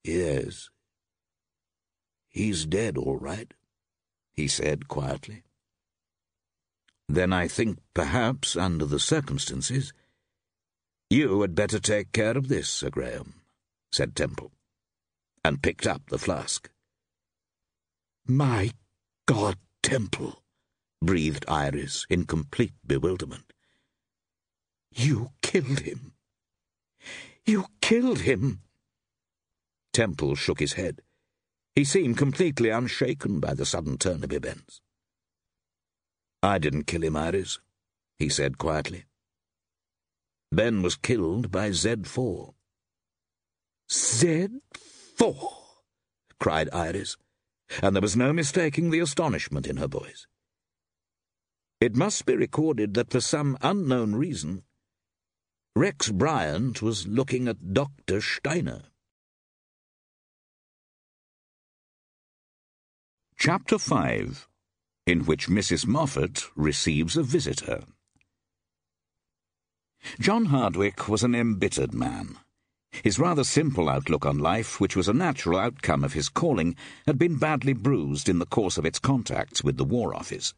[0.03, 0.69] Yes.
[2.29, 3.53] He's dead, all right,
[4.33, 5.43] he said quietly.
[7.07, 9.93] Then I think perhaps, under the circumstances,
[11.13, 13.35] you had better take care of this, Sir Graham,
[13.91, 14.51] said Temple,
[15.45, 16.71] and picked up the flask.
[18.25, 18.71] My
[19.27, 20.41] God, Temple,
[21.03, 23.53] breathed Iris in complete bewilderment.
[24.91, 26.13] You killed him.
[27.45, 28.61] You killed him.
[29.91, 31.01] Temple shook his head.
[31.75, 34.81] He seemed completely unshaken by the sudden turn of events.
[36.41, 37.59] I didn't kill him, Iris,
[38.17, 39.05] he said quietly.
[40.53, 42.53] Ben was killed by Z4.
[43.89, 45.53] Z4?
[46.39, 47.17] cried Iris,
[47.81, 50.27] and there was no mistaking the astonishment in her voice.
[51.81, 54.61] It must be recorded that for some unknown reason,
[55.75, 58.21] Rex Bryant was looking at Dr.
[58.21, 58.83] Steiner.
[63.39, 64.47] Chapter 5
[65.07, 65.87] In which Mrs.
[65.87, 67.85] Moffat receives a visitor.
[70.19, 72.37] John Hardwick was an embittered man.
[73.03, 76.75] His rather simple outlook on life, which was a natural outcome of his calling,
[77.07, 80.53] had been badly bruised in the course of its contacts with the War Office.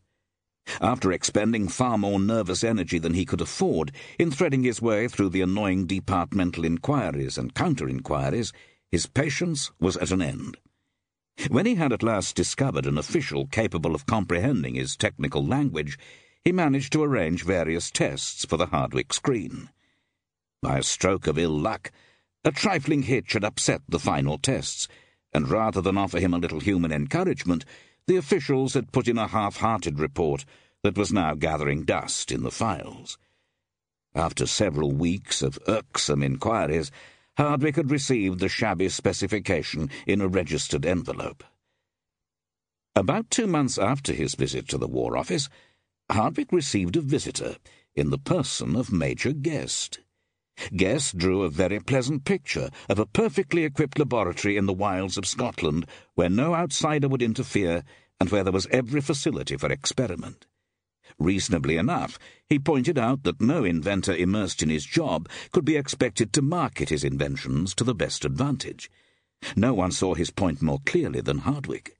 [0.82, 5.30] After expending far more nervous energy than he could afford in threading his way through
[5.30, 8.52] the annoying departmental inquiries and counter-inquiries,
[8.92, 10.58] his patience was at an end.
[11.50, 15.98] When he had at last discovered an official capable of comprehending his technical language,
[16.46, 19.70] he managed to arrange various tests for the Hardwick screen.
[20.62, 21.92] By a stroke of ill luck,
[22.44, 24.88] a trifling hitch had upset the final tests,
[25.34, 27.66] and rather than offer him a little human encouragement,
[28.06, 30.46] the officials had put in a half-hearted report
[30.84, 33.18] that was now gathering dust in the files.
[34.14, 36.92] After several weeks of irksome inquiries,
[37.38, 41.44] Hardwick had received the shabby specification in a registered envelope.
[42.96, 45.50] About two months after his visit to the War Office,
[46.10, 47.58] Hardwick received a visitor
[47.96, 50.00] in the person of Major Guest.
[50.76, 55.26] Guest drew a very pleasant picture of a perfectly equipped laboratory in the wilds of
[55.26, 57.84] Scotland, where no outsider would interfere
[58.20, 60.46] and where there was every facility for experiment.
[61.18, 66.32] Reasonably enough, he pointed out that no inventor immersed in his job could be expected
[66.34, 68.90] to market his inventions to the best advantage.
[69.56, 71.98] No one saw his point more clearly than Hardwick.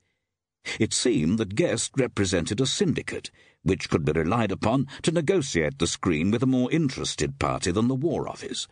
[0.80, 3.30] It seemed that Guest represented a syndicate,
[3.66, 7.88] which could be relied upon to negotiate the screen with a more interested party than
[7.88, 8.66] the War Office.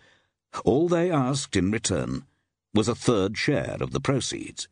[0.65, 2.25] All they asked in return
[2.73, 4.69] was a third share of the proceeds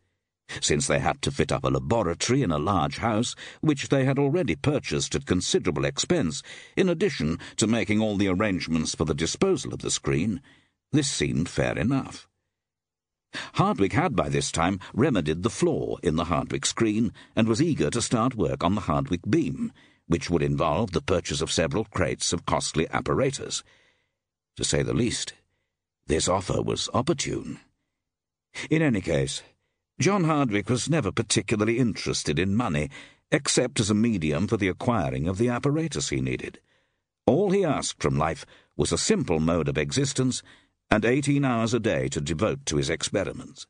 [0.60, 4.18] since they had to fit up a laboratory in a large house, which they had
[4.18, 6.42] already purchased at considerable expense,
[6.76, 10.42] in addition to making all the arrangements for the disposal of the screen,
[10.90, 12.28] this seemed fair enough.
[13.54, 17.88] Hardwick had by this time remedied the flaw in the Hardwick screen and was eager
[17.88, 19.72] to start work on the Hardwick beam,
[20.06, 23.62] which would involve the purchase of several crates of costly apparatus.
[24.56, 25.34] To say the least,
[26.06, 27.60] this offer was opportune.
[28.68, 29.42] In any case,
[29.98, 32.90] John Hardwick was never particularly interested in money,
[33.30, 36.60] except as a medium for the acquiring of the apparatus he needed.
[37.26, 38.44] All he asked from life
[38.76, 40.42] was a simple mode of existence
[40.90, 43.66] and eighteen hours a day to devote to his experiments.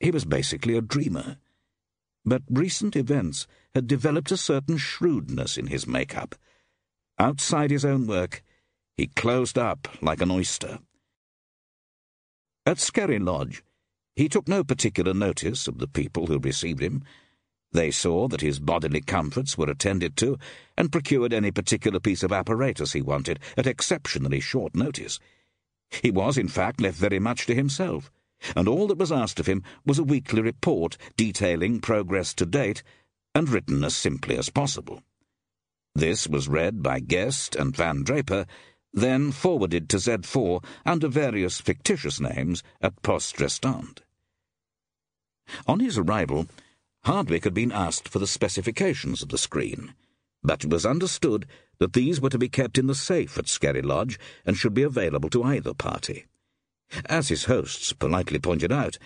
[0.00, 1.36] He was basically a dreamer,
[2.28, 6.34] but recent events had developed a certain shrewdness in his make-up.
[7.18, 8.42] Outside his own work,
[8.96, 10.78] he closed up like an oyster.
[12.66, 13.62] At Skerry Lodge,
[14.14, 17.02] he took no particular notice of the people who received him.
[17.72, 20.38] They saw that his bodily comforts were attended to,
[20.76, 25.20] and procured any particular piece of apparatus he wanted at exceptionally short notice.
[26.02, 28.10] He was, in fact, left very much to himself,
[28.54, 32.82] and all that was asked of him was a weekly report detailing progress to date,
[33.34, 35.02] and written as simply as possible.
[35.94, 38.46] This was read by Guest and Van Draper,
[38.92, 44.02] then forwarded to Z4 under various fictitious names at Poste Restante.
[45.66, 46.46] On his arrival,
[47.04, 49.94] Hardwick had been asked for the specifications of the screen,
[50.42, 51.46] but it was understood
[51.78, 54.82] that these were to be kept in the safe at Skerry Lodge and should be
[54.82, 56.26] available to either party.
[57.06, 58.98] As his hosts politely pointed out,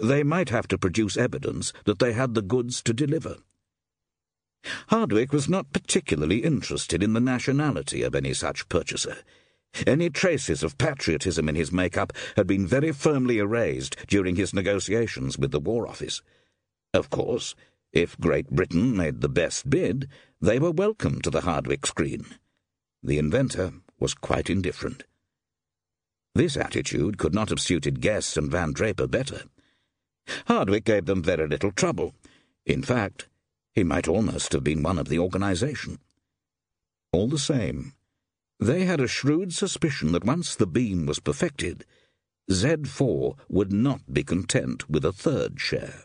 [0.00, 3.36] they might have to produce evidence that they had the goods to deliver.
[4.88, 9.18] Hardwick was not particularly interested in the nationality of any such purchaser.
[9.86, 15.36] Any traces of patriotism in his make-up had been very firmly erased during his negotiations
[15.36, 16.22] with the War Office.
[16.92, 17.54] Of course,
[17.92, 20.08] if Great Britain made the best bid,
[20.40, 22.24] they were welcome to the Hardwick screen.
[23.02, 25.04] The inventor was quite indifferent.
[26.34, 29.42] This attitude could not have suited Guest and Van Draper better.
[30.46, 32.12] Hardwick gave them very little trouble.
[32.66, 33.28] In fact,
[33.72, 35.98] he might almost have been one of the organization.
[37.12, 37.92] All the same,
[38.58, 41.84] they had a shrewd suspicion that once the beam was perfected,
[42.50, 46.04] Z4 would not be content with a third share.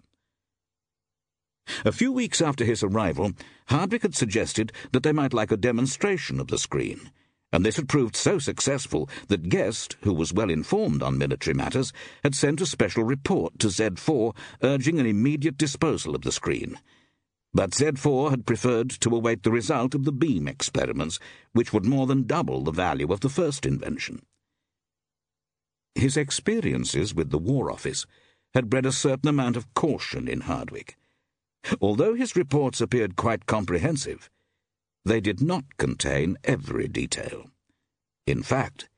[1.85, 3.33] A few weeks after his arrival,
[3.67, 7.11] Hardwick had suggested that they might like a demonstration of the screen,
[7.51, 11.91] and this had proved so successful that Guest, who was well informed on military matters,
[12.23, 16.77] had sent a special report to Z4 urging an immediate disposal of the screen.
[17.53, 21.17] But Z4 had preferred to await the result of the beam experiments,
[21.53, 24.21] which would more than double the value of the first invention.
[25.95, 28.05] His experiences with the War Office
[28.53, 30.97] had bred a certain amount of caution in Hardwick.
[31.81, 34.29] Although his reports appeared quite comprehensive,
[35.09, 37.49] they did not contain every detail.
[38.27, 38.89] In fact,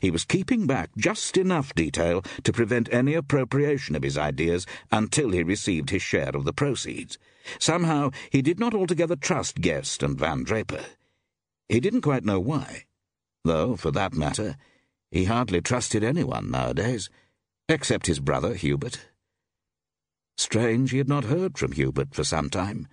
[0.00, 5.30] he was keeping back just enough detail to prevent any appropriation of his ideas until
[5.30, 7.16] he received his share of the proceeds.
[7.60, 10.84] Somehow, he did not altogether trust Guest and Van Draper.
[11.68, 12.84] He didn't quite know why,
[13.44, 14.56] though, for that matter,
[15.12, 17.08] he hardly trusted anyone nowadays,
[17.68, 19.06] except his brother Hubert.
[20.36, 22.88] Strange he had not heard from Hubert for some time.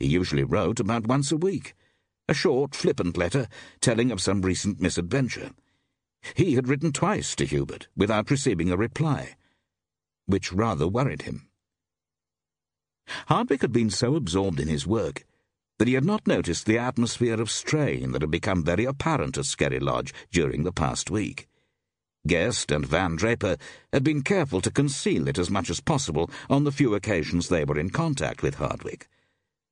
[0.00, 1.74] He usually wrote about once a week,
[2.28, 3.48] a short, flippant letter
[3.80, 5.50] telling of some recent misadventure.
[6.34, 9.36] He had written twice to Hubert without receiving a reply,
[10.26, 11.48] which rather worried him.
[13.26, 15.24] Hardwick had been so absorbed in his work
[15.78, 19.46] that he had not noticed the atmosphere of strain that had become very apparent at
[19.46, 21.48] Skerry Lodge during the past week.
[22.26, 23.56] Guest and Van Draper
[23.92, 27.64] had been careful to conceal it as much as possible on the few occasions they
[27.64, 29.08] were in contact with Hardwick.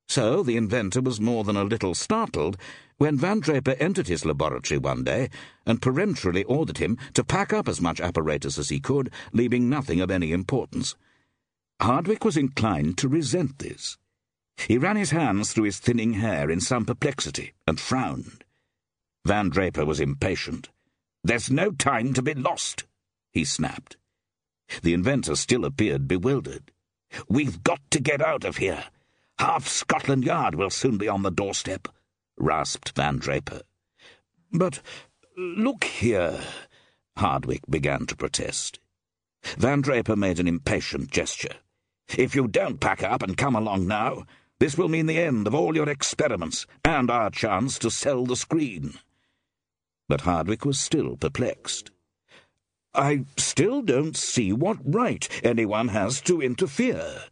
[0.08, 2.56] So the inventor was more than a little startled
[2.96, 5.28] when Van Draper entered his laboratory one day
[5.66, 10.00] and peremptorily ordered him to pack up as much apparatus as he could, leaving nothing
[10.00, 10.94] of any importance.
[11.80, 13.98] Hardwick was inclined to resent this.
[14.56, 18.44] He ran his hands through his thinning hair in some perplexity and frowned.
[19.26, 20.70] Van Draper was impatient.
[21.22, 22.84] There's no time to be lost,
[23.32, 23.96] he snapped.
[24.82, 26.72] The inventor still appeared bewildered.
[27.28, 28.84] We've got to get out of here.
[29.38, 31.88] Half Scotland Yard will soon be on the doorstep,
[32.38, 33.60] rasped Van Draper.
[34.50, 34.80] But
[35.36, 36.40] look here,
[37.18, 38.80] Hardwick began to protest.
[39.58, 41.54] Van Draper made an impatient gesture.
[42.16, 44.24] If you don't pack up and come along now,
[44.58, 48.36] this will mean the end of all your experiments and our chance to sell the
[48.36, 48.94] screen.
[50.08, 51.90] But Hardwick was still perplexed.
[52.94, 57.24] I still don't see what right anyone has to interfere,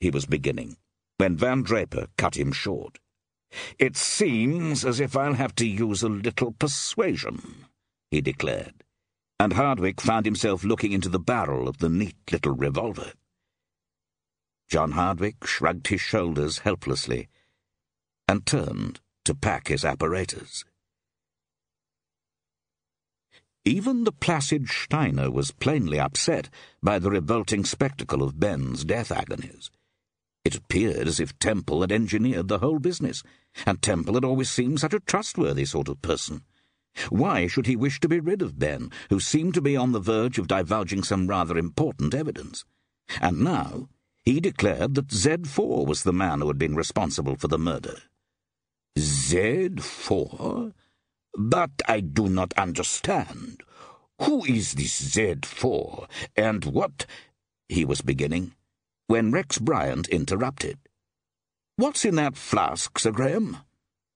[0.00, 0.76] he was beginning,
[1.22, 2.98] when Van Draper cut him short.
[3.78, 7.66] It seems as if I'll have to use a little persuasion,
[8.10, 8.82] he declared.
[9.38, 13.12] and Hardwick found himself looking into the barrel of the neat little revolver.
[14.68, 17.28] John Hardwick shrugged his shoulders helplessly
[18.26, 20.64] and turned to pack his apparatus.
[23.64, 26.50] Even the placid Steiner was plainly upset
[26.82, 29.70] by the revolting spectacle of Ben's death agonies.
[30.44, 33.22] It appeared as if Temple had engineered the whole business,
[33.64, 36.42] and Temple had always seemed such a trustworthy sort of person.
[37.10, 40.00] Why should he wish to be rid of Ben, who seemed to be on the
[40.00, 42.64] verge of divulging some rather important evidence?
[43.20, 43.88] And now
[44.24, 47.98] he declared that Z4 was the man who had been responsible for the murder.
[48.98, 50.72] Z4?
[51.38, 53.62] But I do not understand.
[54.20, 57.06] Who is this Z4, and what...
[57.68, 58.54] he was beginning,
[59.12, 60.78] when Rex Bryant interrupted.
[61.76, 63.58] What's in that flask, Sir Graham?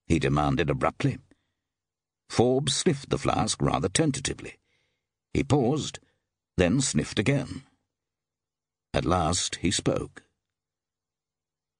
[0.07, 1.19] he demanded abruptly.
[2.31, 4.55] Forbes sniffed the flask rather tentatively.
[5.35, 5.99] He paused,
[6.55, 7.61] then sniffed again.
[8.91, 10.23] At last he spoke.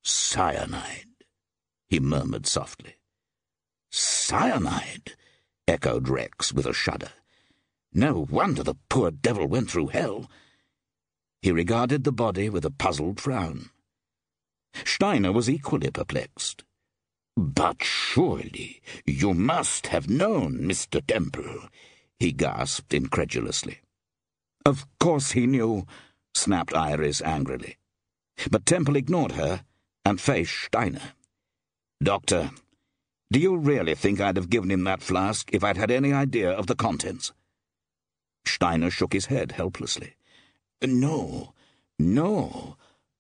[0.04, 1.26] Cyanide,
[1.90, 2.98] he murmured softly.
[3.90, 5.14] Cyanide,
[5.68, 7.10] echoed Rex with a shudder.
[7.92, 10.30] No wonder the poor devil went through hell.
[11.42, 13.70] He regarded the body with a puzzled frown.
[14.86, 16.64] Steiner was equally perplexed.
[17.36, 21.06] But surely you must have known, Mr.
[21.06, 21.70] Temple,
[22.20, 23.80] he gasped incredulously.
[24.66, 25.86] Of course he knew,
[26.34, 27.78] snapped Iris angrily.
[28.50, 29.64] But Temple ignored her
[30.04, 31.14] and faced Steiner.
[32.04, 32.52] Doctor,
[33.32, 36.52] do you really think I'd have given him that flask if I'd had any idea
[36.52, 37.34] of the contents?
[38.46, 40.17] Steiner shook his head helplessly.
[40.82, 41.54] No,
[41.98, 42.78] no,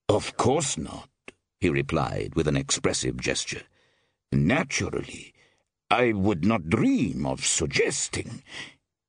[0.07, 1.09] of course not,
[1.59, 3.63] he replied with an expressive gesture.
[4.31, 5.33] Naturally,
[5.89, 8.43] I would not dream of suggesting.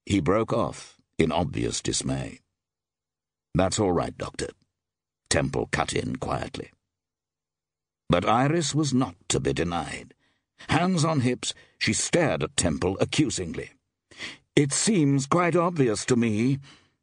[0.07, 2.41] He broke off in obvious dismay.
[3.55, 4.49] That's all right, Doctor.
[5.29, 6.71] Temple cut in quietly.
[8.09, 10.15] But Iris was not to be denied.
[10.69, 13.73] Hands on hips, she stared at Temple accusingly.
[14.57, 16.59] It seems quite obvious to me,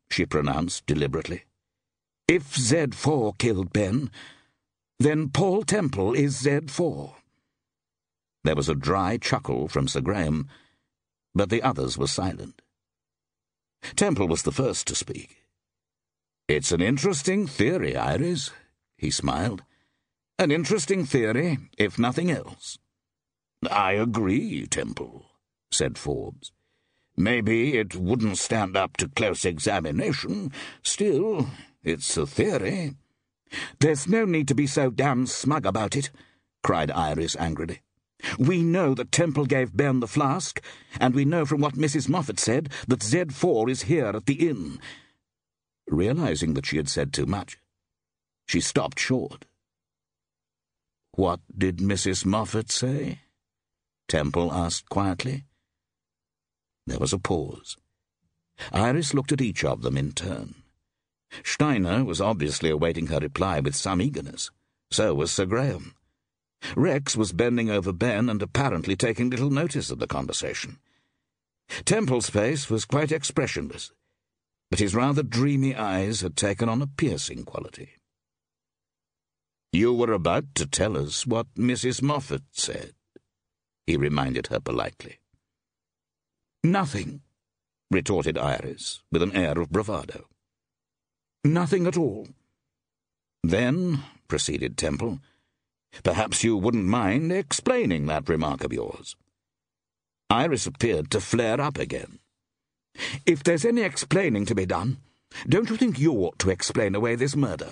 [0.09, 1.43] she pronounced deliberately.
[2.27, 4.09] If Z4 killed Ben,
[4.99, 7.13] then Paul Temple is Z4.
[8.43, 10.47] There was a dry chuckle from Sir Graham,
[11.33, 12.61] but the others were silent.
[13.95, 15.43] Temple was the first to speak.
[16.47, 18.51] It's an interesting theory, Iris,
[18.97, 19.63] he smiled.
[20.37, 22.77] An interesting theory, if nothing else.
[23.69, 25.25] I agree, Temple,
[25.71, 26.51] said Forbes.
[27.17, 30.51] Maybe it wouldn't stand up to close examination.
[30.83, 31.47] Still,
[31.83, 32.95] it's a theory.
[33.79, 36.09] There's no need to be so damned smug about it,
[36.63, 37.81] cried Iris angrily.
[38.37, 40.61] We know that Temple gave Ben the flask,
[40.99, 42.09] and we know from what Mrs.
[42.09, 44.79] Moffat said that Z4 is here at the inn.
[45.87, 47.57] Realizing that she had said too much,
[48.47, 49.45] she stopped short.
[51.11, 52.25] What did Mrs.
[52.25, 53.19] Moffat say?
[54.07, 55.45] Temple asked quietly.
[56.87, 57.77] There was a pause.
[58.71, 60.55] Iris looked at each of them in turn.
[61.43, 64.51] Steiner was obviously awaiting her reply with some eagerness.
[64.91, 65.95] So was Sir Graham.
[66.75, 70.79] Rex was bending over Ben and apparently taking little notice of the conversation.
[71.83, 73.91] Temple's face was quite expressionless,
[74.69, 77.89] but his rather dreamy eyes had taken on a piercing quality.
[79.71, 82.01] You were about to tell us what Mrs.
[82.01, 82.93] Moffat said,
[83.85, 85.19] he reminded her politely.
[86.65, 87.21] Nothing,
[87.91, 90.27] retorted Iris, with an air of bravado.
[91.43, 92.27] Nothing at all.
[93.43, 95.19] Then, proceeded Temple,
[96.03, 99.15] Perhaps you wouldn't mind explaining that remark of yours.
[100.29, 102.19] Iris appeared to flare up again.
[103.25, 104.97] If there's any explaining to be done,
[105.47, 107.71] don't you think you ought to explain away this murder?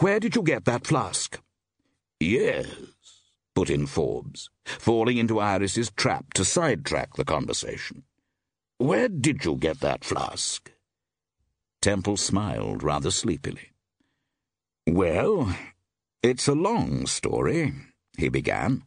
[0.00, 1.40] Where did you get that flask?
[2.20, 2.66] Yes,
[3.58, 8.04] put in Forbes, falling into Iris's trap to sidetrack the conversation.
[8.76, 10.70] Where did you get that flask?
[11.82, 13.72] Temple smiled rather sleepily.
[14.86, 15.56] Well,
[16.22, 17.74] it's a long story,
[18.16, 18.84] he began.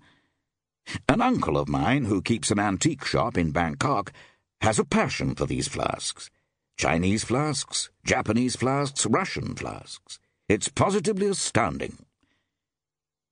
[1.09, 4.13] An uncle of mine who keeps an antique shop in Bangkok
[4.61, 6.29] has a passion for these flasks.
[6.77, 10.17] Chinese flasks, Japanese flasks, Russian flasks.
[10.47, 12.05] It's positively astounding.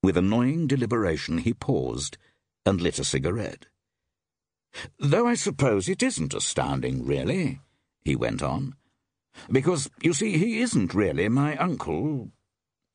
[0.01, 2.17] With annoying deliberation, he paused
[2.65, 3.65] and lit a cigarette.
[4.99, 7.59] Though I suppose it isn't astounding, really,
[8.03, 8.75] he went on.
[9.51, 12.29] Because, you see, he isn't really my uncle,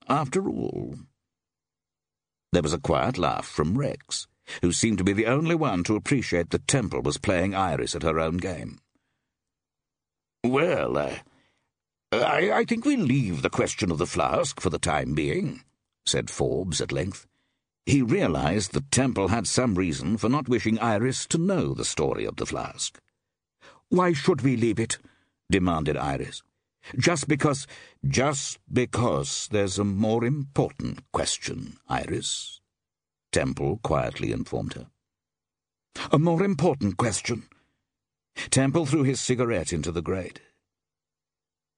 [0.09, 0.95] after all.
[2.53, 4.27] There was a quiet laugh from Rex,
[4.63, 8.03] who seemed to be the only one to appreciate that Temple was playing Iris at
[8.03, 8.79] her own game.
[10.45, 11.17] Well, uh,
[12.13, 15.63] I, I think we leave the question of the flask for the time being,
[16.07, 17.27] said Forbes at length.
[17.87, 22.25] He realized that Temple had some reason for not wishing Iris to know the story
[22.25, 22.99] of the flask.
[23.89, 24.99] Why should we leave it?
[25.51, 26.43] demanded Iris.
[26.99, 27.67] Just because.
[28.07, 32.61] Just because there's a more important question, Iris,
[33.33, 34.89] Temple quietly informed her.
[36.11, 37.45] A more important question?
[38.51, 40.41] Temple threw his cigarette into the grate.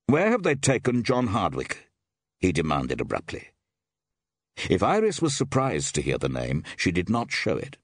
[0.06, 1.88] Where have they taken John Hardwick?
[2.38, 3.48] he demanded abruptly.
[4.70, 7.76] If Iris was surprised to hear the name, she did not show it.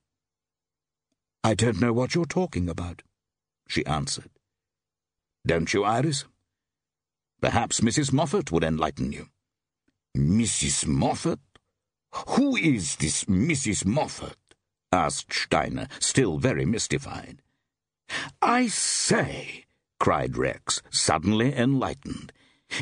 [1.44, 3.02] I don't know what you're talking about,
[3.68, 4.30] she answered.
[5.46, 6.24] Don't you, Iris?
[7.40, 8.12] Perhaps Mrs.
[8.12, 9.28] Moffat would enlighten you.
[10.16, 10.86] Mrs.
[10.86, 11.40] Moffat?
[12.28, 13.84] Who is this Mrs.
[13.84, 14.36] Moffat?
[14.92, 17.42] asked Steiner, still very mystified.
[18.40, 19.64] I say,
[19.98, 22.32] cried Rex, suddenly enlightened.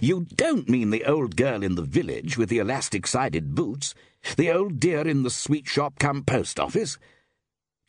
[0.00, 3.94] You don't mean the old girl in the village with the elastic-sided boots?
[4.36, 6.98] The old dear in the sweet shop come post office?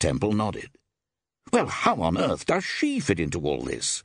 [0.00, 0.70] Temple nodded.
[1.52, 4.02] Well, how on earth does she fit into all this?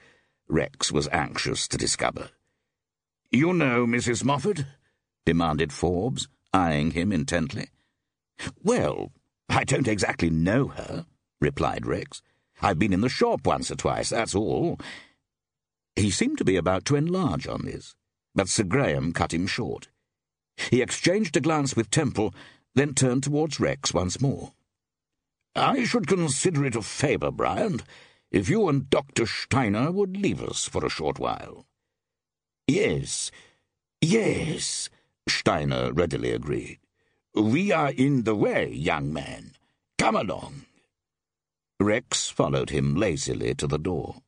[0.47, 2.29] Rex was anxious to discover.
[3.31, 4.23] You know Mrs.
[4.23, 4.65] Moffat?
[5.25, 7.69] demanded Forbes, eyeing him intently.
[8.63, 9.11] Well,
[9.49, 11.05] I don't exactly know her,
[11.41, 12.21] replied Rex.
[12.61, 14.79] I've been in the shop once or twice, that's all.
[15.97, 17.95] He seemed to be about to enlarge on this,
[18.35, 19.87] but Sir Graham cut him short.
[20.69, 22.35] He exchanged a glance with Temple,
[22.75, 24.53] then turned towards Rex once more.
[25.55, 27.81] I should consider it a favour, Bryant,
[28.29, 29.25] if you and Dr.
[29.25, 31.65] Steiner would leave us for a short while.
[32.67, 33.31] Yes,
[33.99, 34.91] yes,
[35.27, 36.77] Steiner readily agreed.
[37.33, 39.53] We are in the way, young man.
[39.97, 40.67] Come along.
[41.79, 44.21] Rex followed him lazily to the door.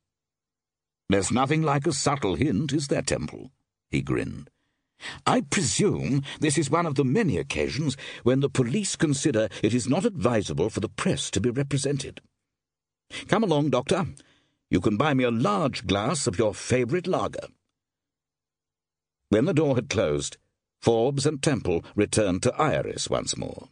[1.10, 3.52] There's nothing like a subtle hint, is there, Temple?
[3.90, 4.50] He grinned.
[5.26, 9.88] I presume this is one of the many occasions when the police consider it is
[9.88, 12.22] not advisable for the press to be represented.
[13.28, 14.06] Come along, Doctor.
[14.70, 17.48] You can buy me a large glass of your favourite lager.
[19.30, 20.38] When the door had closed,
[20.82, 23.70] Forbes and Temple returned to Iris once more.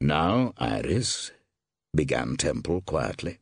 [0.00, 1.32] Now, Iris,
[1.94, 3.38] began Temple quietly.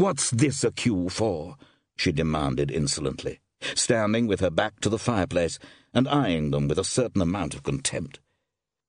[0.00, 1.56] What's this a cue for?
[1.94, 3.40] she demanded insolently,
[3.74, 5.58] standing with her back to the fireplace
[5.92, 8.18] and eyeing them with a certain amount of contempt.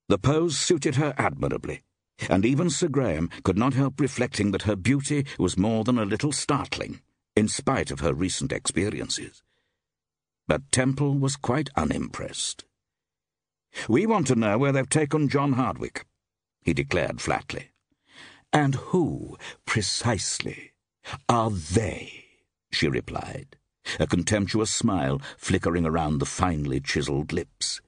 [0.08, 1.82] The pose suited her admirably,
[2.30, 6.06] and even Sir Graham could not help reflecting that her beauty was more than a
[6.06, 7.02] little startling,
[7.36, 9.44] in spite of her recent experiences.
[10.48, 12.64] But Temple was quite unimpressed.
[13.90, 16.06] We want to know where they've taken John Hardwick,
[16.62, 17.72] he declared flatly.
[18.54, 20.71] And who, precisely,
[21.28, 22.26] are they?
[22.72, 23.58] she replied,
[24.00, 27.82] a contemptuous smile flickering around the finely chiselled lips.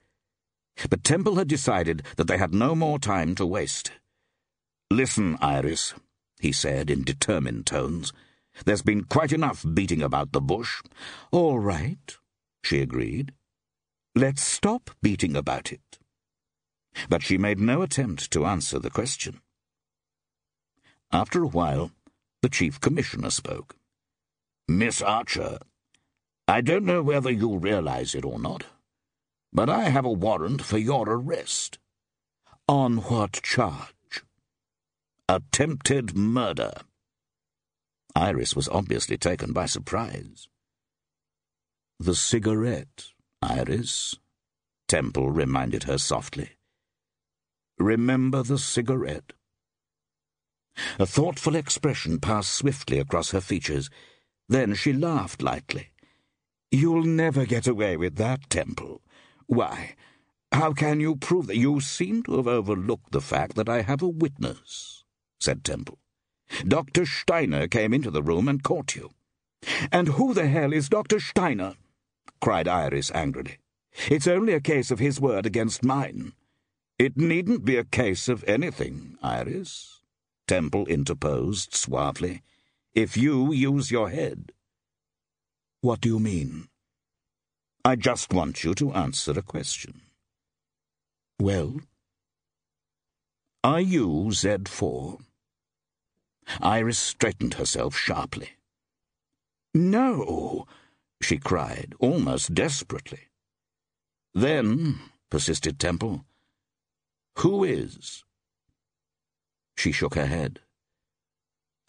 [0.90, 3.92] But Temple had decided that they had no more time to waste.
[4.90, 5.94] Listen, Iris,
[6.40, 8.12] he said in determined tones.
[8.66, 10.82] There's been quite enough beating about the bush.
[11.32, 12.18] All right,
[12.64, 13.34] she agreed.
[14.16, 15.98] Let's stop beating about it.
[17.10, 19.42] But she made no attempt to answer the question.
[21.12, 21.92] After a while,
[22.44, 23.78] the Chief Commissioner spoke.
[24.68, 25.60] Miss Archer,
[26.46, 28.66] I don't know whether you realize it or not,
[29.54, 31.80] but I have a warrant for your arrest.
[32.68, 34.26] On what charge?
[35.30, 36.74] Attempted murder.
[38.14, 40.50] Iris was obviously taken by surprise.
[41.98, 43.06] The cigarette,
[43.42, 44.16] Iris,
[44.90, 46.50] Temple reminded her softly.
[47.80, 49.32] Remember the cigarette.
[51.00, 53.90] A thoughtful expression passed swiftly across her features.
[54.50, 55.90] Then she laughed lightly.
[56.72, 59.02] You'll never get away with that, Temple.
[59.48, 59.96] Why,
[60.52, 61.58] how can you prove that?
[61.58, 65.04] You seem to have overlooked the fact that I have a witness,
[65.40, 66.00] said Temple.
[66.68, 67.06] Dr.
[67.06, 69.12] Steiner came into the room and caught you.
[69.92, 71.20] And who the hell is Dr.
[71.20, 71.76] Steiner?
[72.42, 73.58] cried Iris angrily.
[74.10, 76.34] It's only a case of his word against mine.
[77.00, 80.03] It needn't be a case of anything, Iris,
[80.54, 82.44] Temple interposed suavely,
[82.94, 84.52] if you use your head.
[85.82, 86.68] What do you mean?
[87.84, 90.02] I just want you to answer a question.
[91.40, 91.82] Well?
[93.64, 95.22] Are you Z4?
[96.62, 98.50] Iris straightened herself sharply.
[99.74, 100.68] No,
[101.20, 103.22] she cried, almost desperately.
[104.36, 105.00] Then,
[105.32, 106.26] persisted Temple,
[107.40, 108.24] who is?
[109.78, 110.60] She shook her head.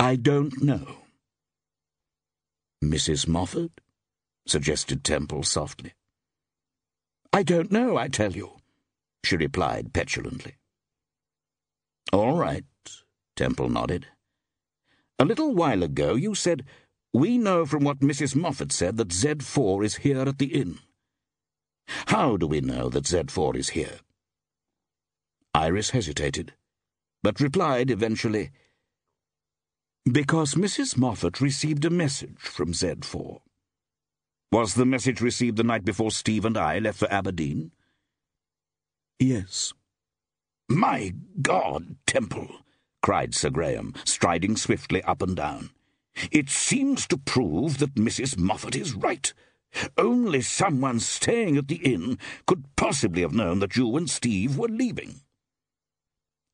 [0.00, 0.98] I don't know.
[2.82, 3.26] Mrs.
[3.28, 3.80] Moffat?
[4.46, 5.94] suggested Temple softly.
[7.32, 8.58] I don't know, I tell you,
[9.24, 10.56] she replied petulantly.
[12.12, 12.64] All right,
[13.36, 14.06] Temple nodded.
[15.18, 16.64] A little while ago you said,
[17.12, 18.36] We know from what Mrs.
[18.36, 20.78] Moffat said that Z4 is here at the inn.
[22.06, 24.00] How do we know that Z4 is here?
[25.54, 26.52] Iris hesitated,
[27.24, 28.50] but replied eventually,
[30.04, 30.98] Because Mrs.
[30.98, 33.40] Moffat received a message from Z4.
[34.52, 37.72] Was the message received the night before Steve and I left for Aberdeen?
[39.18, 39.72] Yes.
[40.68, 42.58] My God, Temple,
[43.02, 45.70] cried Sir Graham, striding swiftly up and down.
[46.30, 48.36] It seems to prove that Mrs.
[48.36, 49.32] Moffat is right.
[49.96, 54.68] Only someone staying at the inn could possibly have known that you and Steve were
[54.68, 55.23] leaving.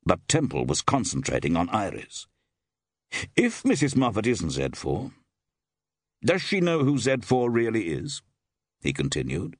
[0.05, 2.27] But Temple was concentrating on Iris.
[3.35, 3.95] If Mrs.
[3.95, 5.11] Moffat isn't Z4,
[6.23, 8.21] does she know who Z4 really is?
[8.81, 9.57] he continued.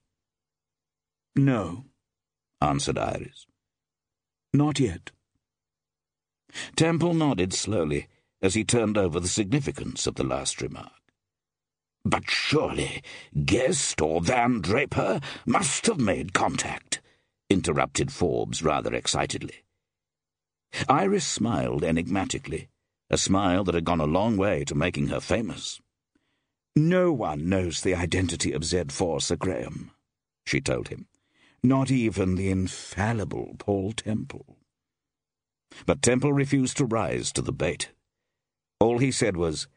[1.35, 1.85] No,
[2.59, 3.45] answered Iris.
[4.53, 5.11] Not yet.
[6.75, 8.07] Temple nodded slowly
[8.41, 10.91] as he turned over the significance of the last remark.
[12.03, 13.01] But surely
[13.45, 16.99] Guest or Van Draper must have made contact,
[17.49, 19.63] interrupted Forbes rather excitedly.
[20.87, 22.69] Iris smiled enigmatically,
[23.09, 25.81] a smile that had gone a long way to making her famous.
[26.75, 29.91] No one knows the identity of Z4, Sir Graham,
[30.45, 31.07] she told him.
[31.63, 34.57] Not even the infallible Paul Temple.
[35.85, 37.91] But Temple refused to rise to the bait.
[38.79, 39.67] All he said was,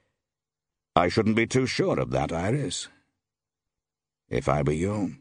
[0.97, 2.88] I shouldn't be too sure of that, Iris.
[4.28, 5.16] If I were you.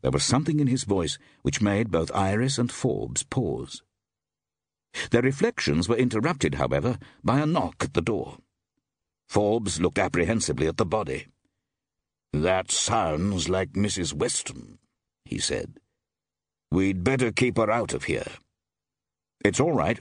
[0.00, 3.82] There was something in his voice which made both Iris and Forbes pause.
[5.10, 8.38] Their reflections were interrupted, however, by a knock at the door.
[9.28, 11.26] Forbes looked apprehensively at the body.
[12.32, 14.12] That sounds like Mrs.
[14.12, 14.78] Weston,
[15.24, 15.78] he said.
[16.70, 18.26] We'd better keep her out of here.
[19.44, 20.00] It's all right.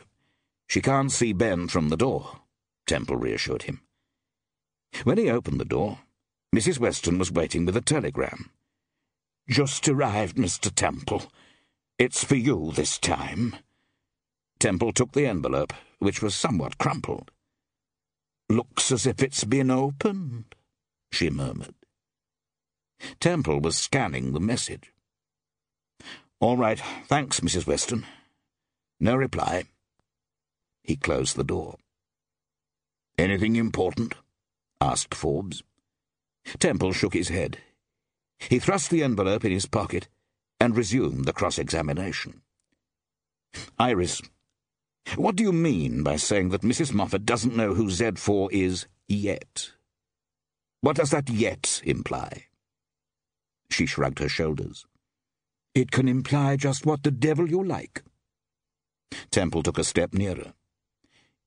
[0.67, 2.41] She can't see Ben from the door,
[2.85, 3.81] Temple reassured him.
[5.03, 5.99] When he opened the door,
[6.55, 6.79] Mrs.
[6.79, 8.51] Weston was waiting with a telegram.
[9.47, 10.73] Just arrived, Mr.
[10.73, 11.31] Temple.
[11.97, 13.55] It's for you this time.
[14.59, 17.31] Temple took the envelope, which was somewhat crumpled.
[18.49, 20.55] Looks as if it's been opened,
[21.11, 21.75] she murmured.
[23.19, 24.91] Temple was scanning the message.
[26.41, 27.67] All right, thanks, Mrs.
[27.67, 28.05] Weston.
[28.99, 29.65] No reply.
[30.83, 31.77] He closed the door.
[33.17, 34.15] Anything important?
[34.81, 35.63] asked Forbes.
[36.57, 37.57] Temple shook his head.
[38.39, 40.07] He thrust the envelope in his pocket
[40.59, 42.41] and resumed the cross-examination.
[43.77, 44.21] Iris,
[45.15, 46.93] what do you mean by saying that Mrs.
[46.93, 49.71] Moffat doesn't know who Z4 is yet?
[50.81, 52.45] What does that yet imply?
[53.69, 54.85] She shrugged her shoulders.
[55.75, 58.03] It can imply just what the devil you like.
[59.31, 60.53] Temple took a step nearer.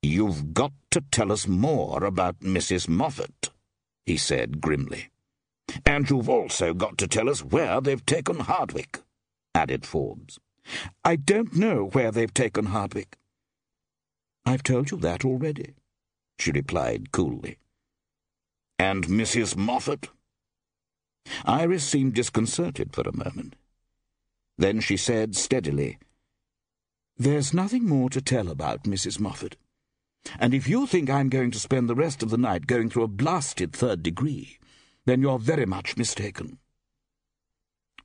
[0.02, 2.88] You've got to tell us more about Mrs.
[2.88, 3.50] Moffat,
[4.04, 5.10] he said grimly.
[5.86, 9.00] And you've also got to tell us where they've taken Hardwick,
[9.54, 10.38] added Forbes.
[11.04, 13.16] I don't know where they've taken Hardwick.
[14.44, 15.74] I've told you that already,
[16.38, 17.58] she replied coolly.
[18.78, 19.56] And Mrs.
[19.56, 20.08] Moffat?
[21.44, 23.54] Iris seemed disconcerted for a moment.
[24.58, 25.98] Then she said steadily,
[27.16, 29.20] There's nothing more to tell about Mrs.
[29.20, 29.56] Moffat.
[30.38, 33.04] And if you think I'm going to spend the rest of the night going through
[33.04, 34.58] a blasted third degree,
[35.04, 36.58] then you're very much mistaken.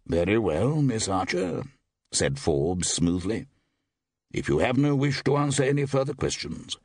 [0.06, 1.64] Very well, Miss Archer,
[2.12, 3.48] said Forbes smoothly.
[4.32, 6.78] If you have no wish to answer any further questions,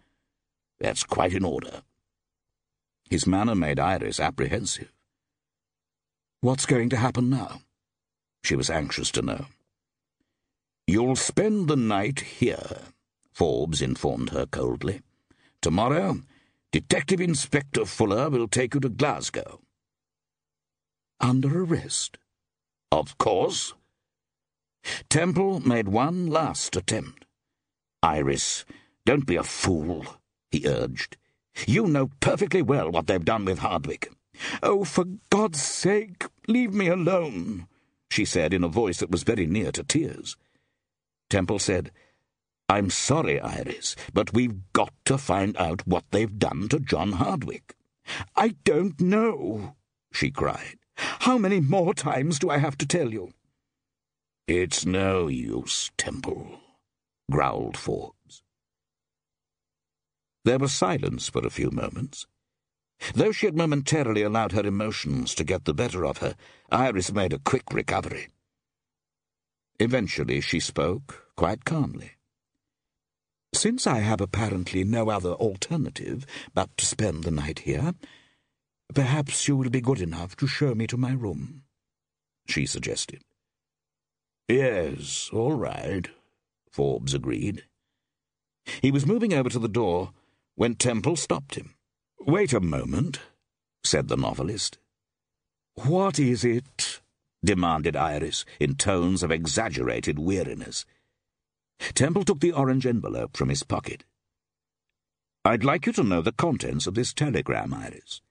[0.79, 1.83] that's quite in order.
[3.11, 4.93] His manner made Iris apprehensive.
[6.41, 7.63] What's going to happen now?
[8.43, 9.47] She was anxious to know.
[10.87, 12.79] You'll spend the night here,
[13.33, 15.03] Forbes informed her coldly.
[15.61, 16.23] Tomorrow,
[16.73, 19.61] Detective Inspector Fuller will take you to Glasgow.
[21.21, 22.19] Under arrest?
[22.91, 23.75] Of course.
[25.09, 27.25] Temple made one last attempt.
[28.03, 28.65] Iris,
[29.07, 30.07] don't be a fool,
[30.51, 31.17] he urged.
[31.67, 34.11] You know perfectly well what they've done with Hardwick.
[34.63, 37.69] Oh, for God's sake, leave me alone,
[38.11, 40.37] she said in a voice that was very near to tears.
[41.31, 41.93] Temple said,
[42.69, 47.77] I'm sorry, Iris, but we've got to find out what they've done to John Hardwick.
[48.35, 49.77] I don't know,
[50.13, 50.79] she cried.
[50.97, 53.33] How many more times do I have to tell you?
[54.49, 56.61] It's no use, Temple,
[57.31, 58.43] growled Forbes.
[60.45, 62.27] There was silence for a few moments.
[63.15, 66.35] Though she had momentarily allowed her emotions to get the better of her,
[66.71, 68.29] Iris made a quick recovery.
[69.79, 72.13] Eventually she spoke, quite calmly.
[73.55, 77.95] Since I have apparently no other alternative but to spend the night here,
[78.95, 81.63] perhaps you will be good enough to show me to my room,
[82.47, 83.23] she suggested.
[84.49, 86.09] Yes, all right,
[86.73, 87.65] Forbes agreed.
[88.81, 90.13] He was moving over to the door
[90.55, 91.75] when Temple stopped him.
[92.21, 93.21] Wait a moment,
[93.85, 94.79] said the novelist.
[95.75, 97.01] What is it?
[97.45, 100.85] demanded Iris in tones of exaggerated weariness.
[101.95, 104.05] Temple took the orange envelope from his pocket.
[105.45, 108.23] I'd like you to know the contents of this telegram, Iris.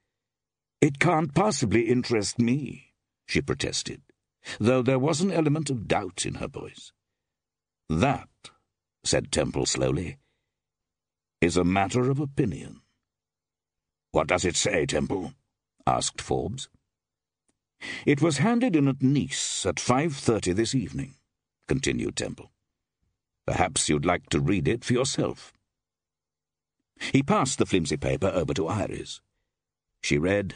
[0.80, 2.94] It can't possibly interest me,
[3.26, 4.02] she protested,
[4.60, 6.94] though there was an element of doubt in her voice.
[7.90, 8.30] That,
[9.04, 10.18] said Temple slowly,
[11.42, 12.82] is a matter of opinion.
[14.12, 15.34] What does it say, Temple?
[15.88, 16.70] asked Forbes.
[18.06, 21.16] It was handed in at Nice at 5.30 this evening,
[21.68, 22.52] continued Temple.
[23.48, 25.54] Perhaps you'd like to read it for yourself.
[27.00, 29.22] He passed the flimsy paper over to Iris.
[30.04, 30.56] She read,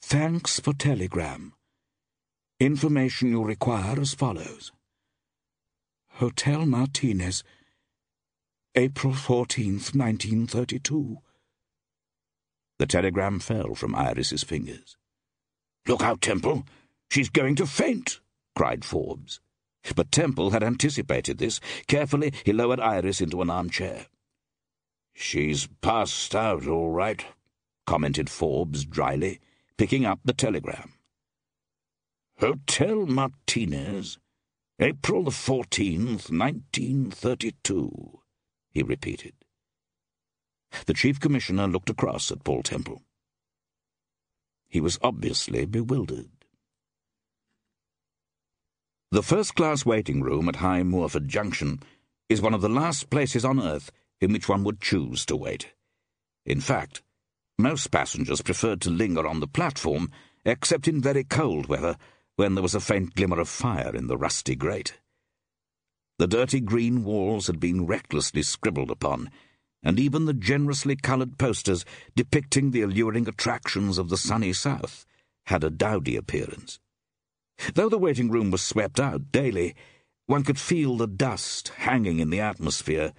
[0.00, 1.52] Thanks for telegram.
[2.58, 4.72] Information you require as follows.
[6.16, 7.42] Hotel Martinez,
[8.74, 11.18] April 14th, 1932.
[12.78, 14.96] The telegram fell from Iris's fingers.
[15.86, 16.64] Look out, Temple!
[17.10, 18.20] She's going to faint!
[18.54, 19.40] cried Forbes.
[19.96, 21.60] But Temple had anticipated this.
[21.86, 24.06] Carefully, he lowered Iris into an armchair.
[25.14, 27.24] She's passed out, all right,
[27.86, 29.40] commented Forbes dryly,
[29.76, 30.92] picking up the telegram.
[32.38, 34.18] Hotel Martinez,
[34.82, 38.18] April the 14th, 1932,
[38.72, 39.34] he repeated.
[40.86, 43.00] The Chief Commissioner looked across at Paul Temple.
[44.68, 46.30] He was obviously bewildered.
[49.12, 51.78] The first-class waiting room at High Moorford Junction
[52.28, 55.74] is one of the last places on earth in which one would choose to wait.
[56.44, 57.02] In fact,
[57.56, 60.10] most passengers preferred to linger on the platform,
[60.44, 61.96] except in very cold weather,
[62.36, 64.98] when there was a faint glimmer of fire in the rusty grate.
[66.18, 69.30] The dirty green walls had been recklessly scribbled upon,
[69.82, 75.04] and even the generously coloured posters depicting the alluring attractions of the sunny south
[75.46, 76.78] had a dowdy appearance.
[77.74, 79.74] Though the waiting room was swept out daily,
[80.26, 83.12] one could feel the dust hanging in the atmosphere,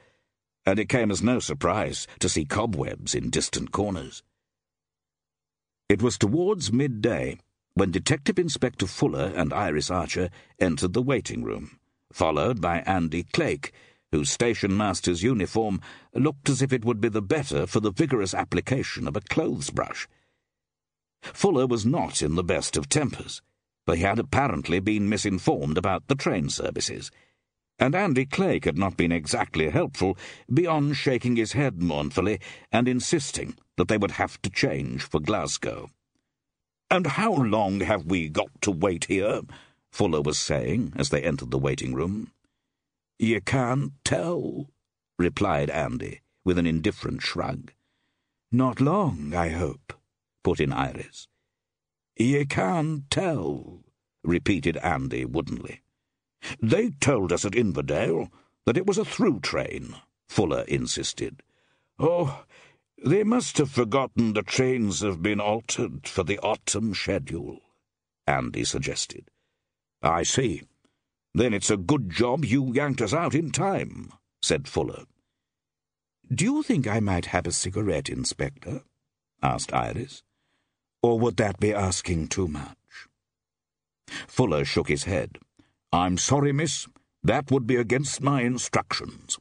[0.65, 4.23] and it came as no surprise to see cobwebs in distant corners.
[5.89, 7.39] It was towards midday
[7.75, 11.79] when Detective Inspector Fuller and Iris Archer entered the waiting room,
[12.11, 13.71] followed by Andy Clake,
[14.11, 15.81] whose station master's uniform
[16.13, 19.71] looked as if it would be the better for the vigorous application of a clothes
[19.71, 20.07] brush.
[21.23, 23.41] Fuller was not in the best of tempers,
[23.87, 27.09] for he had apparently been misinformed about the train services,
[27.79, 30.15] and Andy Clake had not been exactly helpful
[30.53, 32.39] beyond shaking his head mournfully
[32.71, 35.89] and insisting that they would have to change for Glasgow.
[36.89, 39.41] And how long have we got to wait here?
[39.91, 42.31] Fuller was saying as they entered the waiting room.
[43.19, 44.69] You can't tell,
[45.17, 47.71] replied Andy, with an indifferent shrug.
[48.51, 49.93] Not long, I hope,
[50.43, 51.27] put in Iris.
[52.17, 53.81] You can't tell,
[54.23, 55.81] repeated Andy woodenly.
[56.61, 58.29] They told us at Inverdale
[58.65, 59.95] that it was a through train,
[60.27, 61.41] Fuller insisted.
[61.97, 62.43] Oh,
[63.03, 67.59] they must have forgotten the trains have been altered for the autumn schedule,
[68.25, 69.29] Andy suggested.
[70.01, 70.63] I see.
[71.33, 75.03] Then it's a good job you yanked us out in time, said Fuller.
[76.33, 78.81] Do you think I might have a cigarette, Inspector?
[79.41, 80.23] asked Iris.
[81.01, 82.77] Or would that be asking too much?
[84.27, 85.39] Fuller shook his head.
[85.91, 86.87] I'm sorry, miss.
[87.21, 89.37] That would be against my instructions.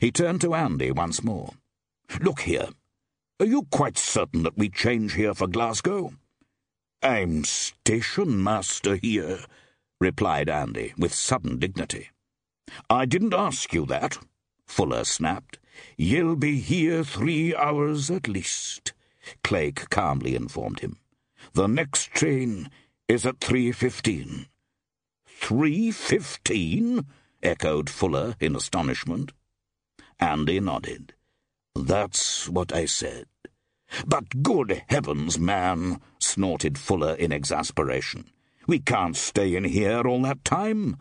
[0.00, 1.50] He turned to Andy once more.
[2.20, 2.68] Look here.
[3.40, 6.12] Are you quite certain that we change here for Glasgow?
[7.02, 9.40] I'm station master here,
[10.00, 12.10] replied Andy with sudden dignity.
[12.88, 14.18] I didn't ask you that,
[14.66, 15.58] Fuller snapped.
[15.96, 18.92] You'll be here three hours at least,
[19.42, 20.98] Clake calmly informed him.
[21.54, 22.70] The next train
[23.08, 24.46] is at 3.15.
[25.40, 27.04] 3.15?
[27.42, 29.32] echoed Fuller in astonishment.
[30.20, 31.14] Andy nodded.
[31.74, 33.26] That's what I said.
[34.06, 38.30] But good heavens, man, snorted Fuller in exasperation.
[38.66, 40.96] We can't stay in here all that time.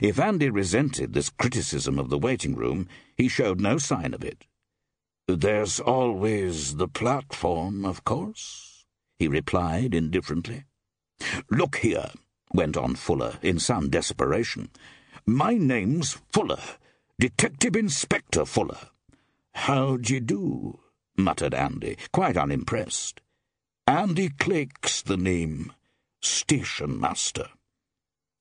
[0.00, 4.46] If Andy resented this criticism of the waiting room, he showed no sign of it.
[5.26, 8.84] There's always the platform, of course,
[9.18, 10.64] he replied indifferently.
[11.50, 12.10] Look here,
[12.52, 14.70] went on Fuller in some desperation.
[15.26, 16.62] My name's Fuller,
[17.18, 18.88] Detective Inspector Fuller.
[19.54, 20.80] How d'ye do?
[21.16, 23.20] muttered Andy, quite unimpressed.
[23.86, 25.72] Andy Clake's the name.
[26.22, 27.48] Station Master.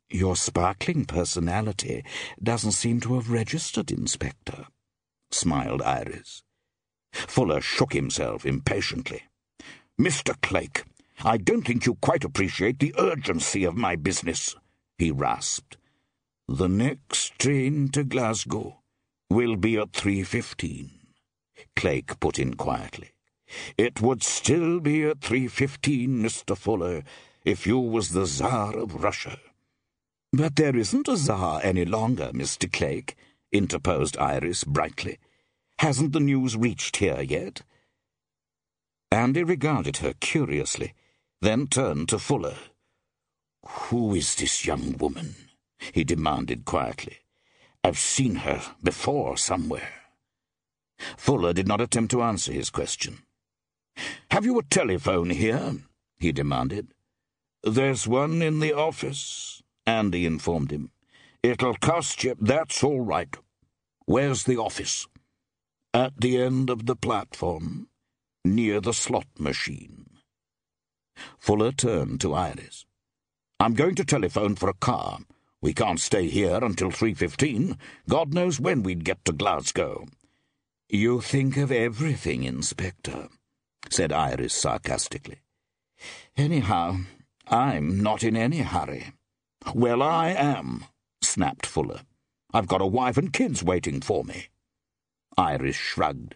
[0.10, 2.04] Your sparkling personality
[2.42, 4.66] doesn't seem to have registered, Inspector,
[5.32, 6.44] smiled Iris.
[7.12, 9.24] Fuller shook himself impatiently.
[10.00, 10.40] Mr.
[10.42, 10.86] Clake,
[11.24, 14.56] I don't think you quite appreciate the urgency of my business,
[14.98, 15.78] he rasped.
[16.48, 18.80] The next train to Glasgow
[19.30, 20.99] will be at 3.15,
[21.76, 23.12] Clake put in quietly.
[23.78, 26.58] It would still be at 3.15, Mr.
[26.58, 27.04] Fuller,
[27.44, 29.40] if you was the Tsar of Russia.
[30.32, 32.72] But there isn't a Tsar any longer, Mr.
[32.72, 33.16] Clake,
[33.52, 35.18] interposed Iris brightly.
[35.80, 37.64] Hasn't the news reached here yet?
[39.12, 40.94] Andy regarded her curiously,
[41.42, 42.58] then turned to Fuller.
[43.66, 45.36] Who is this young woman?
[45.94, 47.20] he demanded quietly.
[47.84, 49.99] I've seen her before somewhere.
[51.18, 53.24] Fuller did not attempt to answer his question.
[54.32, 55.76] Have you a telephone here?
[56.18, 56.90] he demanded.
[57.64, 60.92] There's one in the office, Andy informed him.
[61.44, 62.36] It'll cost you.
[62.40, 63.36] That's all right.
[64.06, 65.08] Where's the office?
[65.94, 67.88] At the end of the platform,
[68.46, 70.10] near the slot machine.
[71.38, 72.86] Fuller turned to Iris.
[73.60, 75.20] I'm going to telephone for a car.
[75.62, 77.78] We can't stay here until 3.15.
[78.08, 80.06] God knows when we'd get to Glasgow.
[80.92, 83.30] You think of everything, Inspector,
[83.92, 85.38] said Iris sarcastically.
[86.36, 87.02] Anyhow,
[87.48, 89.14] I'm not in any hurry.
[89.76, 90.86] Well, I am,
[91.22, 92.02] snapped Fuller.
[92.52, 94.48] I've got a wife and kids waiting for me.
[95.38, 96.34] Iris shrugged.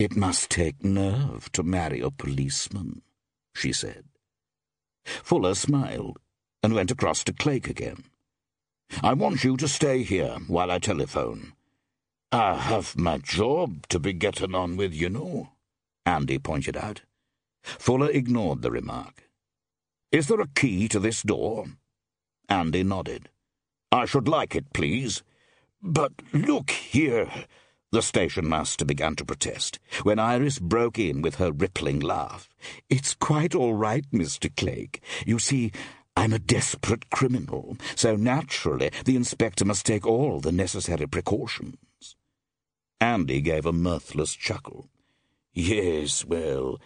[0.00, 3.02] It must take nerve to marry a policeman,
[3.54, 4.04] she said.
[5.04, 6.18] Fuller smiled
[6.64, 8.02] and went across to Clake again.
[9.00, 11.52] I want you to stay here while I telephone.
[12.32, 15.48] I have my job to be getting on with, you know,
[16.06, 17.00] Andy pointed out.
[17.64, 19.28] Fuller ignored the remark.
[20.12, 21.66] Is there a key to this door?
[22.48, 23.30] Andy nodded.
[23.90, 25.24] I should like it, please.
[25.82, 27.28] But look here,
[27.90, 32.48] the station master began to protest, when Iris broke in with her rippling laugh.
[32.88, 34.54] It's quite all right, Mr.
[34.54, 35.02] Clake.
[35.26, 35.72] You see,
[36.16, 41.76] I'm a desperate criminal, so naturally the inspector must take all the necessary precautions.
[43.00, 44.90] Andy gave a mirthless chuckle.
[45.54, 46.78] Yes, well,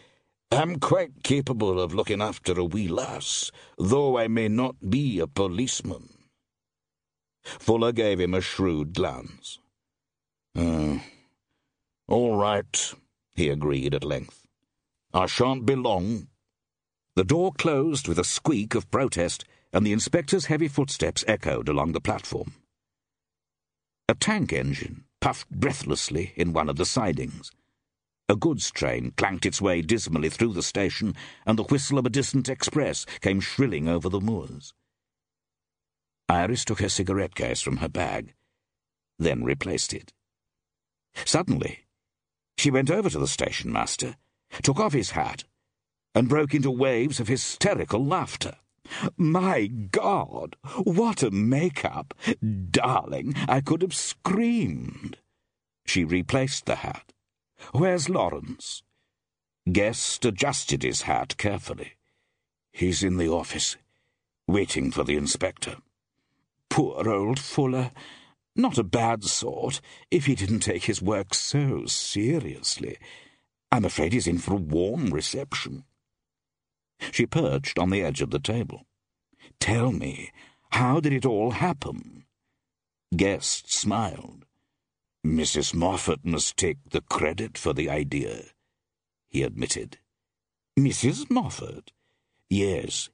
[0.51, 5.27] I'm quite capable of looking after a wee lass, though I may not be a
[5.27, 6.09] policeman.
[7.43, 9.59] Fuller gave him a shrewd glance.
[10.57, 10.99] Uh,
[12.07, 12.95] all right,
[13.35, 14.47] he agreed at length.
[15.13, 16.29] I shan't be long.
[17.17, 21.93] The door closed with a squeak of protest, and the inspector's heavy footsteps echoed along
[21.93, 22.55] the platform.
[24.09, 27.51] A tank engine puffed breathlessly in one of the sidings.
[28.29, 31.15] A goods train clanked its way dismally through the station,
[31.47, 34.75] and the whistle of a distant express came shrilling over the moors.
[36.29, 38.35] Iris took her cigarette case from her bag,
[39.19, 40.13] then replaced it.
[41.25, 41.87] Suddenly,
[42.59, 44.17] she went over to the station master,
[44.63, 45.45] took off his hat,
[46.15, 48.57] and broke into waves of hysterical laughter.
[49.17, 52.15] My God, what a make-up!
[52.71, 55.19] Darling, I could have screamed.
[55.87, 57.13] She replaced the hat.
[57.73, 58.83] Where's Lawrence?
[59.71, 61.95] Guest adjusted his hat carefully.
[62.73, 63.77] He's in the office,
[64.47, 65.77] waiting for the inspector.
[66.69, 67.93] Poor old Fuller.
[68.57, 69.81] Not a bad sort,
[70.11, 72.99] if he didn't take his work so seriously.
[73.73, 75.85] I'm afraid he's in for a warm reception.
[77.13, 78.87] She perched on the edge of the table.
[79.61, 80.31] Tell me,
[80.71, 82.25] how did it all happen?
[83.17, 84.45] Guest smiled.
[85.25, 85.75] Mrs.
[85.75, 88.45] Moffat must take the credit for the idea,
[89.29, 89.99] he admitted.
[90.79, 91.31] Mrs.
[91.31, 91.93] Moffat?
[92.51, 93.09] Yes.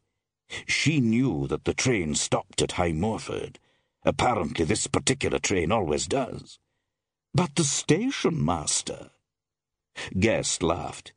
[0.66, 3.58] She knew that the train stopped at High Moorford
[4.02, 6.58] Apparently this particular train always does.
[7.34, 9.10] But the station master...
[10.18, 11.12] Guest laughed.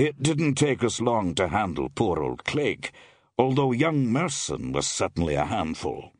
[0.00, 2.90] It didn't take us long to handle poor old Clake,
[3.36, 6.14] although young Merson was certainly a handful.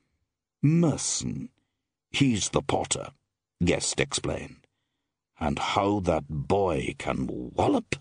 [0.61, 1.49] Merson?
[2.11, 3.13] He's the potter,
[3.65, 4.67] Guest explained.
[5.41, 7.97] And how that boy can wallop!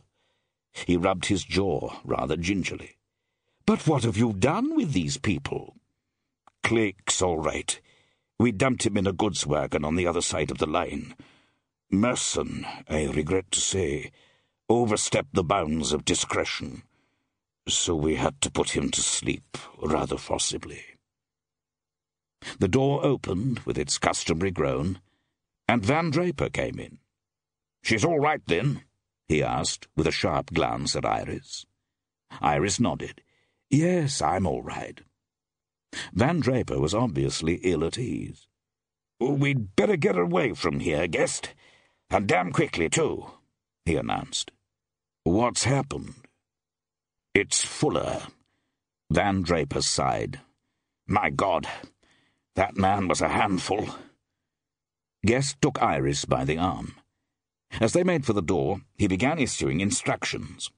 [0.73, 2.97] He rubbed his jaw rather gingerly.
[3.65, 5.77] But what have you done with these people?
[6.61, 7.79] Clake's all right.
[8.37, 11.15] We dumped him in a goods wagon on the other side of the line.
[11.89, 14.11] Merson, I regret to say,
[14.69, 16.83] overstepped the bounds of discretion,
[17.67, 20.83] so we had to put him to sleep rather forcibly.
[22.59, 25.01] The door opened with its customary groan,
[25.67, 26.99] and Van Draper came in.
[27.83, 28.83] She's all right, then?
[29.27, 31.65] he asked, with a sharp glance at Iris.
[32.41, 33.21] Iris nodded.
[33.69, 35.01] Yes, I'm all right.
[36.13, 38.47] Van Draper was obviously ill at ease.
[39.19, 41.53] We'd better get away from here, Guest.
[42.09, 43.31] And damn quickly, too,
[43.85, 44.51] he announced.
[45.29, 46.15] What's happened?
[47.35, 48.23] It's Fuller.
[49.11, 50.39] Van Draper sighed.
[51.07, 51.67] My God,
[52.55, 53.89] that man was a handful.
[55.23, 56.95] Guest took Iris by the arm.
[57.79, 60.71] As they made for the door, he began issuing instructions.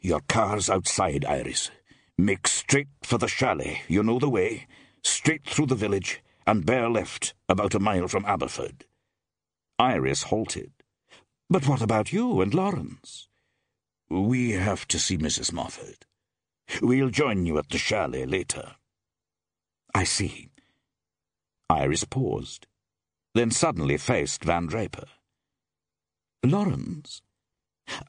[0.00, 1.70] Your car's outside, Iris.
[2.18, 3.82] Make straight for the chalet.
[3.86, 4.66] You know the way.
[5.04, 8.82] Straight through the village, and bear left, about a mile from Aberford.
[9.78, 10.72] Iris halted.
[11.48, 13.28] But what about you and Lawrence?
[14.12, 15.54] We have to see Mrs.
[15.54, 16.04] Moffat.
[16.82, 18.76] We'll join you at the chalet later.
[19.94, 20.50] I see.
[21.70, 22.66] Iris paused,
[23.34, 25.06] then suddenly faced Van Draper.
[26.44, 27.22] Lawrence,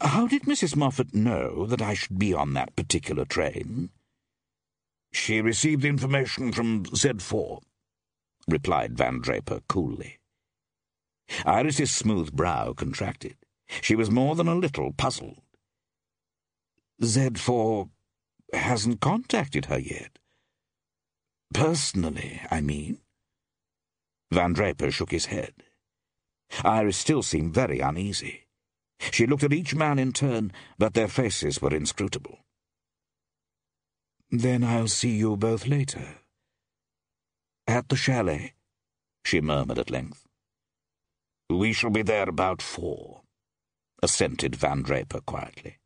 [0.02, 0.76] how did Mrs.
[0.76, 3.90] Moffat know that I should be on that particular train?
[5.14, 7.62] She received information from Z4,
[8.50, 10.20] replied Van Draper coolly.
[11.46, 13.38] Iris's smooth brow contracted.
[13.82, 15.43] She was more than a little puzzled.
[17.02, 17.90] Z4
[18.54, 20.20] hasn't contacted her yet.
[21.54, 23.00] Personally, I mean.
[24.32, 25.54] Van Draper shook his head.
[26.64, 28.48] Iris still seemed very uneasy.
[29.12, 32.40] She looked at each man in turn, but their faces were inscrutable.
[34.32, 36.20] Then I'll see you both later.
[37.68, 38.54] At the chalet,
[39.24, 40.26] she murmured at length.
[41.50, 43.22] We shall be there about four,
[44.02, 45.78] assented Van Draper quietly.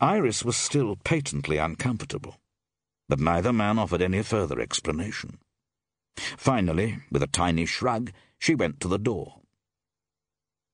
[0.00, 2.36] Iris was still patently uncomfortable,
[3.08, 5.38] but neither man offered any further explanation.
[6.16, 9.40] Finally, with a tiny shrug, she went to the door.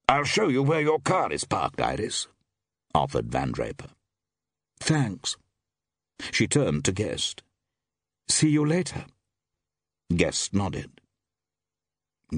[0.09, 2.29] I'll show you where your car is parked, Iris,
[2.95, 3.89] offered Van Draper.
[4.79, 5.37] Thanks.
[6.33, 7.43] She turned to Guest.
[8.29, 9.05] See you later.
[10.15, 10.91] Guest nodded.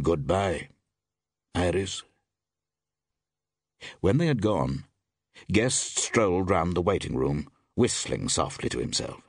[0.02, 0.68] Goodbye,
[1.54, 2.02] Iris.
[4.00, 4.84] When they had gone,
[5.50, 9.22] Guest strolled round the waiting room, whistling softly to himself.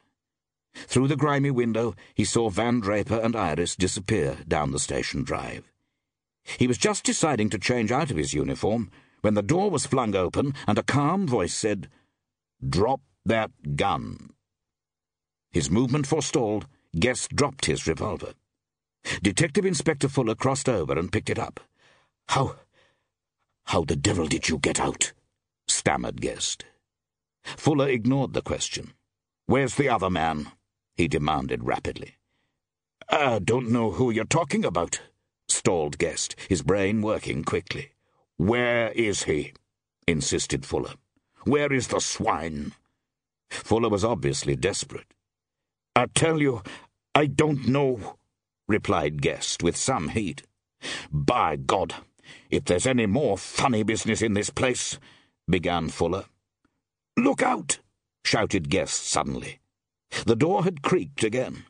[0.73, 5.71] Through the grimy window, he saw Van Draper and Iris disappear down the station drive.
[6.57, 8.91] He was just deciding to change out of his uniform
[9.21, 11.89] when the door was flung open and a calm voice said,
[12.67, 14.31] Drop that gun.
[15.51, 18.33] His movement forestalled, Guest dropped his revolver.
[19.21, 21.59] Detective Inspector Fuller crossed over and picked it up.
[22.29, 22.55] How...
[23.65, 25.13] how the devil did you get out?
[25.69, 26.65] Stammered Guest.
[27.43, 28.93] Fuller ignored the question.
[29.45, 30.51] Where's the other man?
[30.95, 32.15] he demanded rapidly.
[33.09, 35.01] I don't know who you're talking about,
[35.47, 37.91] stalled Guest, his brain working quickly.
[38.37, 39.53] Where is he?
[40.07, 40.93] insisted Fuller.
[41.45, 42.73] Where is the swine?
[43.49, 45.07] Fuller was obviously desperate.
[45.95, 46.61] I tell you,
[47.15, 48.17] I don't know,
[48.67, 50.43] replied Guest with some heat.
[51.11, 51.95] By God,
[52.49, 54.99] if there's any more funny business in this place,
[55.49, 56.25] began Fuller.
[57.17, 57.79] Look out!
[58.23, 59.59] shouted Guest suddenly.
[60.25, 61.63] The door had creaked again.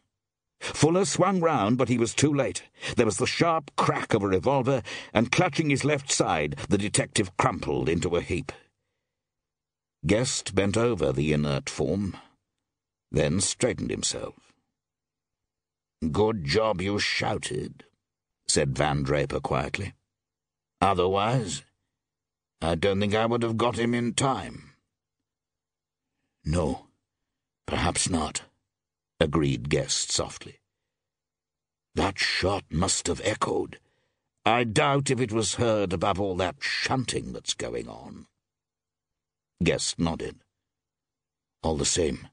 [0.60, 2.64] Fuller swung round, but he was too late.
[2.98, 4.82] There was the sharp crack of a revolver,
[5.14, 8.52] and clutching his left side, the detective crumpled into a heap.
[10.06, 12.18] Guest bent over the inert form,
[13.12, 14.36] then straightened himself.
[16.12, 17.84] Good job you shouted,
[18.48, 19.94] said Van Draper quietly.
[20.82, 21.64] Otherwise,
[22.62, 24.72] I don't think I would have got him in time.
[26.44, 26.88] No,
[27.66, 28.44] perhaps not,
[29.20, 30.60] agreed Guest softly.
[31.96, 33.80] That shot must have echoed.
[34.46, 38.26] I doubt if it was heard above all that shunting that's going on.
[39.64, 40.38] Guest nodded.
[41.62, 42.28] All the same,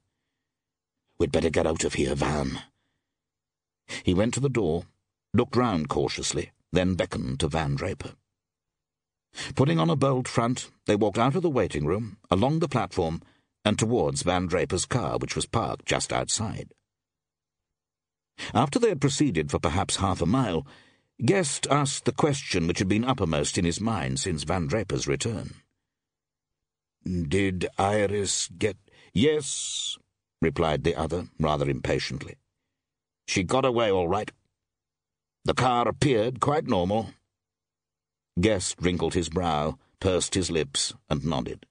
[1.19, 2.61] we'd better get out of here, Van.
[4.03, 4.85] He went to the door,
[5.33, 8.13] looked round cautiously, then beckoned to Van Draper.
[9.55, 13.21] Putting on a bold front, they walked out of the waiting room, along the platform,
[13.63, 16.71] and towards Van Draper's car, which was parked just outside.
[18.53, 20.65] After they had proceeded for perhaps half a mile,
[21.23, 25.55] Guest asked the question which had been uppermost in his mind since Van Draper's return.
[27.03, 28.77] Did Iris get...
[29.13, 29.97] Yes,
[30.41, 32.35] replied the other, rather impatiently.
[33.27, 34.31] She got away all right.
[35.45, 37.09] The car appeared quite normal,
[38.39, 41.65] Guest wrinkled his brow, pursed his lips, and nodded.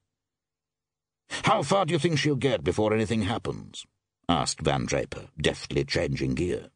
[1.44, 3.86] How far do you think she'll get before anything happens?
[4.28, 6.70] asked Van Draper, deftly changing gear.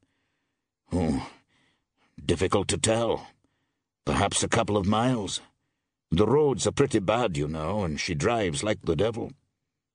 [0.92, 1.28] Oh,
[2.24, 3.26] difficult to tell.
[4.04, 5.40] Perhaps a couple of miles.
[6.10, 9.32] The roads are pretty bad, you know, and she drives like the devil.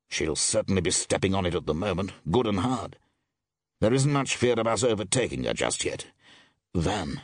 [0.09, 2.97] She'll certainly be stepping on it at the moment, good and hard.
[3.81, 6.07] There isn't much fear of us overtaking her just yet.
[6.73, 7.21] Van,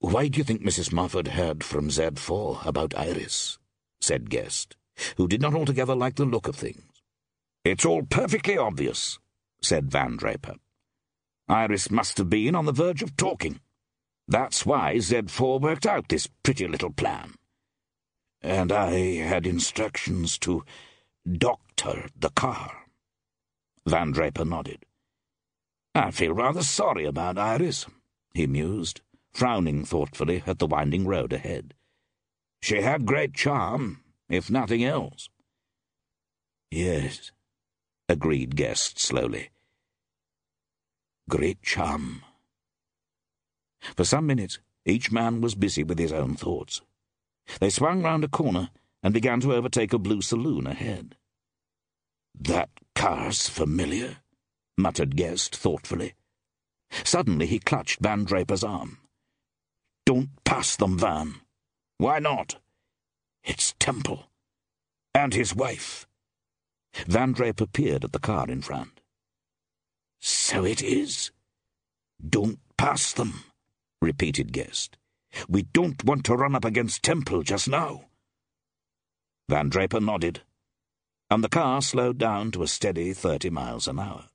[0.00, 0.92] why do you think Mrs.
[0.92, 3.58] Moffat heard from Z4 about Iris?
[4.00, 4.76] said Guest,
[5.16, 7.02] who did not altogether like the look of things.
[7.64, 9.18] It's all perfectly obvious,
[9.60, 10.56] said Van Draper.
[11.48, 13.60] Iris must have been on the verge of talking.
[14.28, 17.34] That's why Z4 worked out this pretty little plan.
[18.42, 20.64] And I had instructions to
[21.26, 22.84] doctor the car.
[23.86, 24.84] Van Draper nodded.
[25.94, 27.86] I feel rather sorry about Iris,
[28.34, 29.00] he mused,
[29.36, 31.74] frowning thoughtfully at the winding road ahead.
[32.62, 35.28] She had great charm, if nothing else.
[36.70, 37.32] Yes,
[38.08, 39.50] agreed Guest slowly.
[41.28, 42.22] Great charm.
[43.94, 46.80] For some minutes, each man was busy with his own thoughts.
[47.60, 48.70] They swung round a corner
[49.02, 51.14] and began to overtake a blue saloon ahead.
[52.40, 54.16] That car's familiar,
[54.78, 56.14] muttered Guest thoughtfully.
[57.04, 58.98] Suddenly he clutched Van Draper's arm.
[60.06, 61.34] Don't pass them, Van.
[61.98, 62.56] Why not?
[63.44, 64.30] It's Temple.
[65.14, 66.06] And his wife.
[67.06, 69.00] Van Draper peered at the car in front.
[70.20, 71.30] So it is.
[72.26, 73.44] Don't pass them
[74.00, 74.96] repeated Guest.
[75.48, 78.06] We don't want to run up against Temple just now.
[79.48, 80.40] Van Draper nodded,
[81.30, 84.26] and the car slowed down to a steady thirty miles an hour.